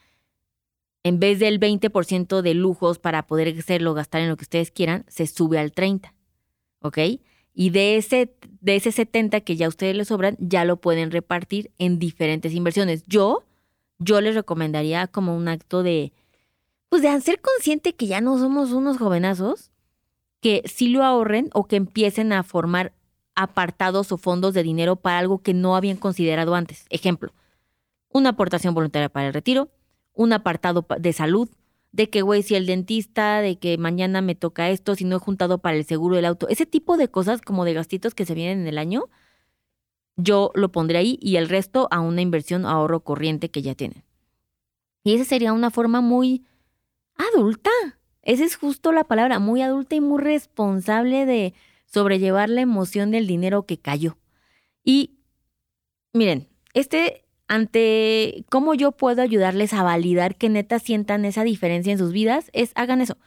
en 1.04 1.20
vez 1.20 1.40
del 1.40 1.60
20% 1.60 2.42
de 2.42 2.54
lujos 2.54 3.00
para 3.00 3.26
poder 3.26 3.56
hacerlo, 3.58 3.94
gastar 3.94 4.22
en 4.22 4.30
lo 4.30 4.38
que 4.38 4.44
ustedes 4.44 4.72
quieran, 4.72 5.06
se 5.08 5.28
sube 5.28 5.60
al 5.60 5.72
30%. 5.72 6.14
¿Ok? 6.82 6.98
Y 7.54 7.70
de 7.72 7.98
ese, 7.98 8.34
de 8.62 8.76
ese 8.76 8.92
70 8.92 9.42
que 9.42 9.56
ya 9.56 9.66
a 9.66 9.70
ustedes 9.70 9.96
les 9.96 10.08
sobran, 10.08 10.38
ya 10.40 10.66
lo 10.66 10.78
pueden 10.78 11.12
repartir 11.12 11.72
en 11.78 12.00
diferentes 12.00 12.54
inversiones. 12.54 13.04
Yo, 13.08 13.44
yo 14.02 14.20
les 14.20 14.36
recomendaría 14.36 15.08
como 15.08 15.36
un 15.36 15.48
acto 15.48 15.84
de, 15.84 16.12
pues 16.90 17.02
de 17.02 17.22
ser 17.22 17.40
consciente 17.40 17.94
que 17.94 18.08
ya 18.08 18.20
no 18.20 18.38
somos 18.38 18.72
unos 18.72 18.98
jovenazos, 18.98 19.72
que 20.42 20.64
sí 20.66 20.90
lo 20.90 21.04
ahorren 21.04 21.50
o 21.54 21.68
que 21.68 21.76
empiecen 21.76 22.34
a 22.34 22.44
formar 22.44 22.94
apartados 23.36 24.12
o 24.12 24.18
fondos 24.18 24.54
de 24.54 24.64
dinero 24.64 24.96
para 24.96 25.20
algo 25.20 25.40
que 25.40 25.54
no 25.54 25.76
habían 25.76 25.98
considerado 25.98 26.56
antes. 26.56 26.86
Ejemplo, 26.90 27.32
una 28.10 28.30
aportación 28.30 28.74
voluntaria 28.74 29.10
para 29.10 29.28
el 29.28 29.34
retiro, 29.34 29.70
un 30.14 30.34
apartado 30.34 30.86
de 31.00 31.14
salud, 31.14 31.48
de 31.92 32.10
que, 32.10 32.22
güey, 32.22 32.42
si 32.42 32.56
el 32.56 32.66
dentista, 32.66 33.42
de 33.42 33.60
que 33.60 33.78
mañana 33.78 34.22
me 34.22 34.34
toca 34.34 34.70
esto, 34.70 34.96
si 34.96 35.06
no 35.06 35.18
he 35.18 35.20
juntado 35.20 35.60
para 35.60 35.78
el 35.78 35.86
seguro 35.86 36.16
del 36.16 36.26
auto, 36.26 36.48
ese 36.50 36.66
tipo 36.66 36.98
de 36.98 37.10
cosas 37.10 37.42
como 37.42 37.66
de 37.66 37.74
gastitos 37.74 38.16
que 38.16 38.26
se 38.26 38.34
vienen 38.34 38.62
en 38.62 38.68
el 38.68 38.78
año, 38.78 39.10
yo 40.18 40.52
lo 40.56 40.72
pondré 40.72 40.98
ahí 40.98 41.18
y 41.22 41.38
el 41.38 41.50
resto 41.50 41.88
a 41.92 42.00
una 42.00 42.22
inversión 42.22 42.66
ahorro 42.66 43.02
corriente 43.04 43.50
que 43.50 43.62
ya 43.62 43.76
tienen. 43.76 44.04
Y 45.04 45.16
esa 45.16 45.26
sería 45.26 45.54
una 45.54 45.72
forma 45.72 46.02
muy 46.02 46.46
adulta. 47.16 47.72
Esa 48.22 48.44
es 48.44 48.56
justo 48.56 48.92
la 48.92 49.04
palabra, 49.04 49.40
muy 49.40 49.62
adulta 49.62 49.96
y 49.96 50.02
muy 50.02 50.22
responsable 50.22 51.26
de 51.26 51.54
sobrellevar 51.86 52.50
la 52.50 52.62
emoción 52.62 53.12
del 53.12 53.28
dinero 53.28 53.66
que 53.66 53.80
cayó. 53.80 54.18
Y 54.84 55.18
miren, 56.14 56.48
este 56.74 57.26
ante 57.48 58.46
cómo 58.50 58.74
yo 58.76 58.94
puedo 58.94 59.22
ayudarles 59.22 59.74
a 59.74 59.84
validar 59.84 60.38
que 60.38 60.48
neta 60.48 60.80
sientan 60.80 61.26
esa 61.26 61.44
diferencia 61.44 61.92
en 61.92 61.98
sus 61.98 62.14
vidas, 62.14 62.50
es 62.54 62.72
hagan 62.76 63.02
eso. 63.02 63.18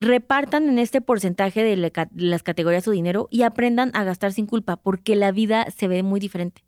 Repartan 0.00 0.68
en 0.68 0.78
este 0.78 1.00
porcentaje 1.02 1.62
de 1.62 1.76
las 2.14 2.42
categorías 2.42 2.84
su 2.84 2.90
dinero 2.90 3.28
y 3.30 3.42
aprendan 3.42 3.90
a 3.94 4.02
gastar 4.02 4.32
sin 4.32 4.46
culpa, 4.46 4.76
porque 4.76 5.14
la 5.14 5.30
vida 5.30 5.70
se 5.70 5.88
ve 5.88 6.02
muy 6.02 6.20
diferente. 6.20 6.64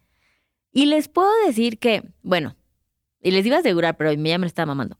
Y 0.70 0.86
les 0.86 1.08
puedo 1.08 1.30
decir 1.46 1.78
que, 1.78 2.02
bueno, 2.22 2.56
y 3.22 3.30
les 3.30 3.46
iba 3.46 3.56
a 3.56 3.60
asegurar, 3.60 3.96
pero 3.96 4.12
ya 4.12 4.38
me 4.38 4.46
está 4.46 4.66
mamando. 4.66 4.98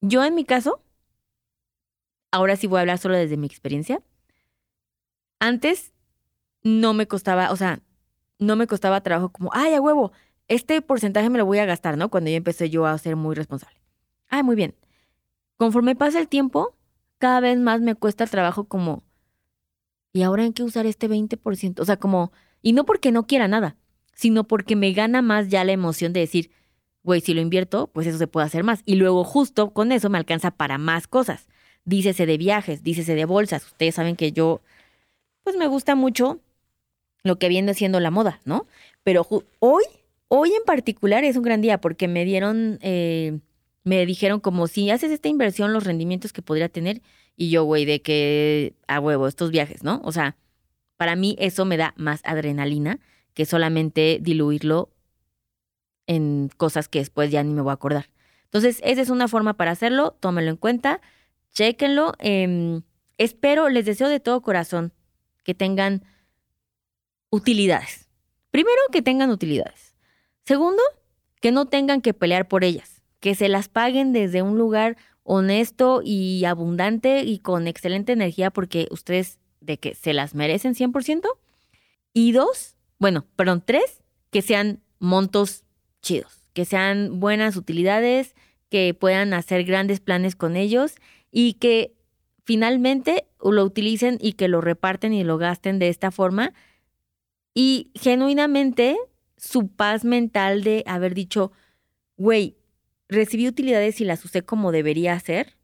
Yo 0.00 0.24
en 0.24 0.34
mi 0.34 0.44
caso, 0.44 0.82
ahora 2.30 2.56
sí 2.56 2.66
voy 2.66 2.78
a 2.78 2.80
hablar 2.80 2.98
solo 2.98 3.16
desde 3.16 3.36
mi 3.36 3.46
experiencia. 3.46 4.02
Antes 5.38 5.92
no 6.62 6.94
me 6.94 7.06
costaba, 7.06 7.50
o 7.52 7.56
sea, 7.56 7.80
no 8.38 8.56
me 8.56 8.66
costaba 8.66 9.02
trabajo 9.02 9.30
como, 9.30 9.50
ay, 9.52 9.74
a 9.74 9.80
huevo, 9.80 10.12
este 10.48 10.80
porcentaje 10.82 11.30
me 11.30 11.38
lo 11.38 11.46
voy 11.46 11.58
a 11.58 11.66
gastar, 11.66 11.98
¿no? 11.98 12.08
Cuando 12.10 12.30
yo 12.30 12.36
empecé 12.36 12.70
yo 12.70 12.86
a 12.86 12.96
ser 12.98 13.16
muy 13.16 13.34
responsable. 13.34 13.76
Ay, 14.28 14.42
muy 14.42 14.56
bien. 14.56 14.74
Conforme 15.56 15.94
pasa 15.96 16.18
el 16.18 16.28
tiempo, 16.28 16.74
cada 17.22 17.38
vez 17.38 17.56
más 17.56 17.80
me 17.80 17.94
cuesta 17.94 18.24
el 18.24 18.30
trabajo 18.30 18.64
como, 18.64 19.04
¿y 20.12 20.22
ahora 20.22 20.44
en 20.44 20.52
qué 20.52 20.64
usar 20.64 20.86
este 20.86 21.08
20%? 21.08 21.78
O 21.78 21.84
sea, 21.84 21.96
como, 21.96 22.32
y 22.62 22.72
no 22.72 22.84
porque 22.84 23.12
no 23.12 23.28
quiera 23.28 23.46
nada, 23.46 23.76
sino 24.12 24.42
porque 24.42 24.74
me 24.74 24.92
gana 24.92 25.22
más 25.22 25.48
ya 25.48 25.62
la 25.62 25.70
emoción 25.70 26.12
de 26.12 26.18
decir, 26.18 26.50
güey, 27.04 27.20
si 27.20 27.32
lo 27.32 27.40
invierto, 27.40 27.86
pues 27.92 28.08
eso 28.08 28.18
se 28.18 28.26
puede 28.26 28.46
hacer 28.46 28.64
más. 28.64 28.82
Y 28.86 28.96
luego 28.96 29.22
justo 29.22 29.72
con 29.72 29.92
eso 29.92 30.10
me 30.10 30.18
alcanza 30.18 30.50
para 30.50 30.78
más 30.78 31.06
cosas. 31.06 31.46
Dícese 31.84 32.26
de 32.26 32.38
viajes, 32.38 32.82
dícese 32.82 33.14
de 33.14 33.24
bolsas. 33.24 33.66
Ustedes 33.66 33.94
saben 33.94 34.16
que 34.16 34.32
yo, 34.32 34.60
pues 35.44 35.56
me 35.56 35.68
gusta 35.68 35.94
mucho 35.94 36.40
lo 37.22 37.38
que 37.38 37.48
viene 37.48 37.74
siendo 37.74 38.00
la 38.00 38.10
moda, 38.10 38.40
¿no? 38.44 38.66
Pero 39.04 39.28
hoy 39.60 39.84
Hoy 40.34 40.48
en 40.54 40.64
particular 40.64 41.24
es 41.24 41.36
un 41.36 41.42
gran 41.42 41.60
día 41.60 41.78
porque 41.78 42.08
me 42.08 42.24
dieron, 42.24 42.78
eh, 42.80 43.38
me 43.84 44.04
dijeron 44.06 44.40
como 44.40 44.66
si 44.66 44.90
haces 44.90 45.10
esta 45.10 45.28
inversión, 45.28 45.72
los 45.72 45.84
rendimientos 45.84 46.32
que 46.32 46.42
podría 46.42 46.68
tener. 46.68 47.02
Y 47.36 47.50
yo, 47.50 47.64
güey, 47.64 47.84
de 47.84 48.02
que 48.02 48.74
a 48.86 49.00
huevo, 49.00 49.26
estos 49.26 49.50
viajes, 49.50 49.82
¿no? 49.82 50.00
O 50.04 50.12
sea, 50.12 50.36
para 50.96 51.16
mí 51.16 51.36
eso 51.38 51.64
me 51.64 51.76
da 51.76 51.94
más 51.96 52.20
adrenalina 52.24 53.00
que 53.34 53.46
solamente 53.46 54.18
diluirlo 54.20 54.90
en 56.06 56.50
cosas 56.56 56.88
que 56.88 56.98
después 56.98 57.30
ya 57.30 57.42
ni 57.42 57.52
me 57.52 57.62
voy 57.62 57.70
a 57.70 57.74
acordar. 57.74 58.10
Entonces, 58.44 58.80
esa 58.84 59.00
es 59.00 59.08
una 59.08 59.28
forma 59.28 59.54
para 59.54 59.70
hacerlo, 59.70 60.16
tómenlo 60.20 60.50
en 60.50 60.56
cuenta, 60.56 61.00
chéquenlo. 61.52 62.12
Em, 62.18 62.82
espero, 63.18 63.68
les 63.68 63.86
deseo 63.86 64.08
de 64.08 64.20
todo 64.20 64.42
corazón 64.42 64.92
que 65.42 65.54
tengan 65.54 66.04
utilidades. 67.30 68.08
Primero, 68.50 68.80
que 68.92 69.00
tengan 69.00 69.30
utilidades. 69.30 69.96
Segundo, 70.44 70.82
que 71.40 71.50
no 71.50 71.66
tengan 71.66 72.02
que 72.02 72.14
pelear 72.14 72.46
por 72.46 72.62
ellas, 72.62 73.01
que 73.22 73.36
se 73.36 73.48
las 73.48 73.68
paguen 73.68 74.12
desde 74.12 74.42
un 74.42 74.58
lugar 74.58 74.96
honesto 75.22 76.02
y 76.04 76.44
abundante 76.44 77.22
y 77.22 77.38
con 77.38 77.68
excelente 77.68 78.12
energía 78.12 78.50
porque 78.50 78.88
ustedes 78.90 79.38
de 79.60 79.78
que 79.78 79.94
se 79.94 80.12
las 80.12 80.34
merecen 80.34 80.74
100%. 80.74 81.22
Y 82.12 82.32
dos, 82.32 82.74
bueno, 82.98 83.24
perdón, 83.36 83.62
tres, 83.64 84.02
que 84.30 84.42
sean 84.42 84.80
montos 84.98 85.62
chidos, 86.02 86.48
que 86.52 86.64
sean 86.64 87.20
buenas 87.20 87.54
utilidades, 87.54 88.34
que 88.68 88.92
puedan 88.92 89.34
hacer 89.34 89.62
grandes 89.62 90.00
planes 90.00 90.34
con 90.34 90.56
ellos 90.56 90.96
y 91.30 91.54
que 91.54 91.94
finalmente 92.42 93.26
lo 93.40 93.64
utilicen 93.64 94.18
y 94.20 94.32
que 94.32 94.48
lo 94.48 94.60
reparten 94.60 95.14
y 95.14 95.22
lo 95.22 95.38
gasten 95.38 95.78
de 95.78 95.90
esta 95.90 96.10
forma. 96.10 96.54
Y 97.54 97.92
genuinamente 97.94 98.96
su 99.36 99.68
paz 99.68 100.04
mental 100.04 100.64
de 100.64 100.82
haber 100.88 101.14
dicho, 101.14 101.52
güey, 102.16 102.56
recibí 103.12 103.46
utilidades 103.46 104.00
y 104.00 104.04
las 104.04 104.24
usé 104.24 104.42
como 104.42 104.72
debería 104.72 105.18
ser, 105.20 105.56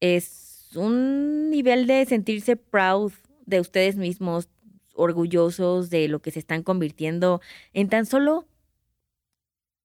es 0.00 0.70
un 0.74 1.50
nivel 1.50 1.86
de 1.86 2.04
sentirse 2.06 2.56
proud 2.56 3.12
de 3.46 3.60
ustedes 3.60 3.96
mismos, 3.96 4.48
orgullosos 4.94 5.90
de 5.90 6.08
lo 6.08 6.20
que 6.20 6.30
se 6.30 6.38
están 6.38 6.62
convirtiendo 6.62 7.40
en 7.72 7.88
tan 7.88 8.06
solo 8.06 8.46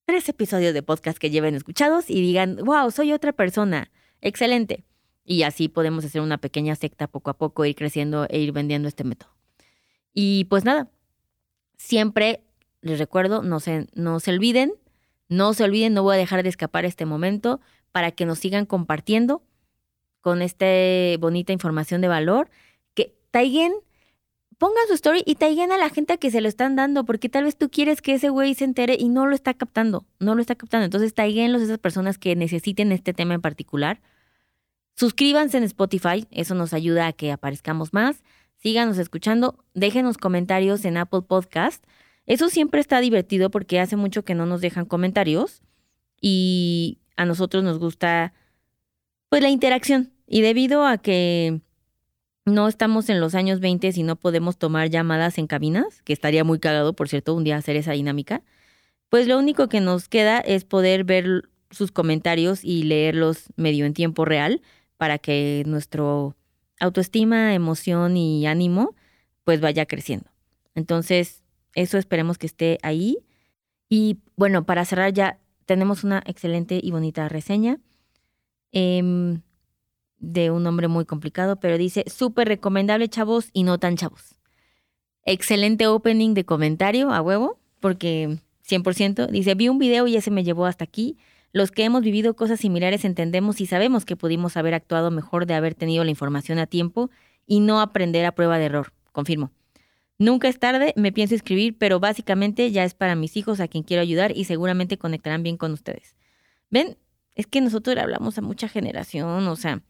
tres 0.06 0.28
episodios 0.30 0.74
de 0.74 0.84
podcast 0.84 1.18
que 1.18 1.30
lleven 1.30 1.56
escuchados 1.56 2.10
y 2.10 2.22
digan, 2.22 2.58
wow, 2.64 2.90
soy 2.92 3.14
otra 3.14 3.32
persona, 3.34 3.92
excelente. 4.22 4.84
Y 5.24 5.44
así 5.44 5.68
podemos 5.68 6.04
hacer 6.06 6.22
una 6.22 6.40
pequeña 6.40 6.76
secta 6.76 7.08
poco 7.08 7.30
a 7.30 7.38
poco, 7.38 7.66
ir 7.66 7.76
creciendo 7.76 8.26
e 8.30 8.40
ir 8.40 8.52
vendiendo 8.52 8.88
este 8.88 9.04
método. 9.04 9.30
Y 10.14 10.46
pues 10.46 10.66
nada, 10.66 10.90
siempre 11.78 12.42
les 12.82 12.98
recuerdo, 12.98 13.44
no 13.44 13.60
se, 13.60 13.88
no 13.94 14.20
se 14.20 14.32
olviden, 14.32 14.74
no 15.30 15.54
se 15.54 15.64
olviden, 15.64 15.94
no 15.94 16.04
voy 16.04 16.16
a 16.16 16.18
dejar 16.18 16.44
de 16.44 16.50
escapar 16.50 16.86
este 16.86 17.06
momento 17.06 17.62
para 17.92 18.12
que 18.12 18.26
nos 18.26 18.40
sigan 18.40 18.66
compartiendo 18.66 19.44
con 20.22 20.42
esta 20.42 20.66
bonita 21.20 21.54
información 21.54 22.02
de 22.02 22.08
valor. 22.08 22.50
Que 22.96 23.16
taiguen, 23.32 23.74
pongan 24.58 24.88
su 24.88 24.96
story 24.96 25.24
y 25.26 25.36
taiguen 25.36 25.72
a 25.72 25.78
la 25.78 25.90
gente 25.90 26.14
a 26.14 26.18
que 26.18 26.32
se 26.32 26.42
lo 26.42 26.50
están 26.50 26.76
dando, 26.76 27.06
porque 27.06 27.30
tal 27.30 27.46
vez 27.46 27.56
tú 27.56 27.70
quieres 27.70 28.02
que 28.02 28.16
ese 28.16 28.30
güey 28.30 28.56
se 28.56 28.66
entere 28.66 28.98
y 29.00 29.08
no 29.08 29.28
lo 29.28 29.36
está 29.36 29.54
captando, 29.54 30.06
no 30.20 30.36
lo 30.36 30.42
está 30.42 30.56
captando. 30.56 30.86
Entonces 30.86 31.14
taiguenlos 31.14 31.62
esas 31.62 31.78
personas 31.78 32.18
que 32.18 32.36
necesiten 32.36 32.92
este 32.92 33.14
tema 33.14 33.36
en 33.36 33.42
particular. 33.42 34.02
Suscríbanse 34.96 35.58
en 35.58 35.64
Spotify, 35.64 36.28
eso 36.32 36.56
nos 36.56 36.74
ayuda 36.74 37.08
a 37.08 37.14
que 37.14 37.32
aparezcamos 37.32 37.94
más. 37.94 38.24
Síganos 38.58 38.98
escuchando, 38.98 39.64
déjenos 39.74 40.18
comentarios 40.18 40.84
en 40.84 40.98
Apple 40.98 41.22
Podcast. 41.22 41.86
Eso 42.30 42.48
siempre 42.50 42.80
está 42.80 43.02
divertido 43.02 43.50
porque 43.50 43.80
hace 43.80 43.96
mucho 43.96 44.24
que 44.24 44.36
no 44.36 44.46
nos 44.46 44.62
dejan 44.62 44.86
comentarios 44.86 45.64
y 46.22 47.00
a 47.18 47.26
nosotros 47.26 47.64
nos 47.64 47.80
gusta 47.80 48.34
pues 49.30 49.42
la 49.42 49.50
interacción. 49.50 50.14
Y 50.28 50.42
debido 50.42 50.86
a 50.86 51.00
que 51.00 51.60
no 52.46 52.68
estamos 52.68 53.10
en 53.10 53.20
los 53.20 53.34
años 53.34 53.60
20 53.60 53.92
y 53.96 54.04
no 54.04 54.16
podemos 54.16 54.60
tomar 54.60 54.92
llamadas 54.92 55.40
en 55.40 55.48
cabinas, 55.48 56.04
que 56.04 56.14
estaría 56.14 56.44
muy 56.44 56.60
cagado, 56.60 56.94
por 56.94 57.10
cierto, 57.10 57.34
un 57.34 57.44
día 57.44 57.58
hacer 57.58 57.76
esa 57.76 57.94
dinámica, 57.94 58.44
pues 59.10 59.28
lo 59.28 59.40
único 59.40 59.68
que 59.68 59.82
nos 59.82 60.08
queda 60.08 60.38
es 60.38 60.66
poder 60.66 61.06
ver 61.06 61.50
sus 61.72 61.92
comentarios 61.92 62.64
y 62.64 62.84
leerlos 62.84 63.46
medio 63.56 63.88
en 63.88 63.96
tiempo 63.96 64.24
real 64.24 64.62
para 64.98 65.18
que 65.18 65.64
nuestro 65.66 66.36
autoestima, 66.80 67.56
emoción 67.56 68.18
y 68.18 68.46
ánimo 68.46 68.94
pues 69.46 69.62
vaya 69.62 69.88
creciendo. 69.88 70.30
Entonces, 70.76 71.39
eso 71.76 71.98
esperemos 71.98 72.38
que 72.38 72.48
esté 72.48 72.78
ahí. 72.84 73.18
Y 73.90 74.20
bueno, 74.36 74.66
para 74.66 74.86
cerrar 74.86 75.14
ya 75.14 75.40
tenemos 75.66 76.04
una 76.04 76.24
excelente 76.26 76.80
y 76.82 76.92
bonita 76.92 77.30
reseña 77.30 77.80
em, 78.72 79.42
de 80.18 80.52
un 80.52 80.64
nombre 80.64 80.88
muy 80.88 81.06
complicado, 81.06 81.60
pero 81.60 81.78
dice 81.78 82.04
súper 82.08 82.48
recomendable 82.48 83.08
chavos 83.08 83.50
y 83.54 83.64
no 83.64 83.78
tan 83.78 83.96
chavos. 83.96 84.36
Excelente 85.26 85.88
opening 85.88 86.34
de 86.34 86.46
comentario 86.46 87.12
a 87.12 87.22
huevo, 87.22 87.60
porque 87.80 88.40
100% 88.68 89.28
dice, 89.28 89.56
vi 89.56 89.70
un 89.70 89.80
video 89.80 90.08
y 90.08 90.16
ese 90.16 90.32
me 90.32 90.44
llevó 90.44 90.66
hasta 90.66 90.84
aquí. 90.84 91.18
Los 91.52 91.72
que 91.72 91.84
hemos 91.84 92.02
vivido 92.02 92.36
cosas 92.36 92.60
similares 92.60 93.06
entendemos 93.06 93.60
y 93.62 93.66
sabemos 93.66 94.06
que 94.06 94.16
pudimos 94.16 94.58
haber 94.58 94.76
actuado 94.76 95.10
mejor 95.12 95.46
de 95.46 95.56
haber 95.56 95.74
tenido 95.74 96.04
la 96.04 96.12
información 96.12 96.60
a 96.60 96.68
tiempo 96.68 97.10
y 97.48 97.60
no 97.60 97.82
aprender 97.82 98.26
a 98.26 98.34
prueba 98.34 98.60
de 98.60 98.66
error. 98.66 98.94
Confirmo. 99.12 99.52
Nunca 100.20 100.50
es 100.50 100.60
tarde, 100.60 100.94
me 100.98 101.14
pienso 101.14 101.34
escribir, 101.34 101.78
pero 101.78 102.02
básicamente 102.02 102.70
ya 102.72 102.84
es 102.84 102.94
para 102.94 103.16
mis 103.16 103.38
hijos 103.38 103.62
a 103.62 103.70
quien 103.70 103.84
quiero 103.84 104.02
ayudar 104.02 104.36
y 104.36 104.44
seguramente 104.44 104.98
conectarán 104.98 105.44
bien 105.44 105.56
con 105.56 105.72
ustedes. 105.72 106.16
¿Ven? 106.70 106.98
Es 107.36 107.48
que 107.48 107.62
nosotros 107.62 107.96
le 107.96 108.02
hablamos 108.02 108.38
a 108.38 108.42
mucha 108.42 108.68
generación, 108.68 109.48
o 109.48 109.56
sea, 109.56 109.82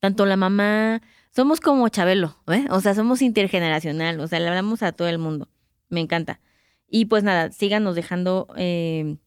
tanto 0.00 0.26
la 0.26 0.36
mamá, 0.36 1.02
somos 1.30 1.60
como 1.60 1.88
Chabelo, 1.88 2.36
¿eh? 2.48 2.66
O 2.70 2.80
sea, 2.80 2.94
somos 2.94 3.22
intergeneracional, 3.22 4.18
o 4.18 4.26
sea, 4.26 4.40
le 4.40 4.48
hablamos 4.48 4.82
a 4.82 4.90
todo 4.90 5.08
el 5.08 5.18
mundo. 5.18 5.48
Me 5.88 6.00
encanta. 6.00 6.40
Y 6.88 7.06
pues 7.06 7.22
nada, 7.22 7.52
síganos 7.52 7.94
dejando 7.94 8.48
eh, 8.56 9.18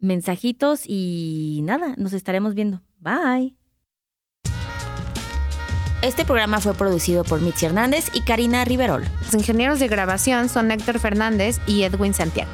mensajitos 0.00 0.82
y 0.86 1.60
nada, 1.62 1.94
nos 1.96 2.12
estaremos 2.12 2.54
viendo. 2.54 2.82
Bye. 2.98 3.57
Este 6.00 6.24
programa 6.24 6.60
fue 6.60 6.74
producido 6.74 7.24
por 7.24 7.40
Mitzi 7.40 7.66
Hernández 7.66 8.10
y 8.14 8.20
Karina 8.20 8.64
Riverol. 8.64 9.04
Los 9.20 9.34
ingenieros 9.34 9.80
de 9.80 9.88
grabación 9.88 10.48
son 10.48 10.70
Héctor 10.70 11.00
Fernández 11.00 11.58
y 11.66 11.82
Edwin 11.82 12.14
Santiago. 12.14 12.50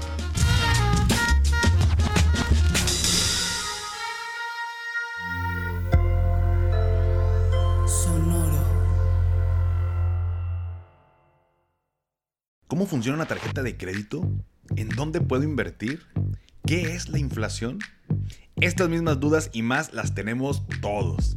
¿Cómo 12.66 12.86
funciona 12.86 13.18
una 13.18 13.26
tarjeta 13.26 13.62
de 13.62 13.76
crédito? 13.76 14.26
¿En 14.74 14.88
dónde 14.88 15.20
puedo 15.20 15.42
invertir? 15.42 16.06
¿Qué 16.66 16.94
es 16.94 17.10
la 17.10 17.18
inflación? 17.18 17.78
Estas 18.56 18.88
mismas 18.88 19.20
dudas 19.20 19.50
y 19.52 19.60
más 19.60 19.92
las 19.92 20.14
tenemos 20.14 20.62
todos. 20.80 21.36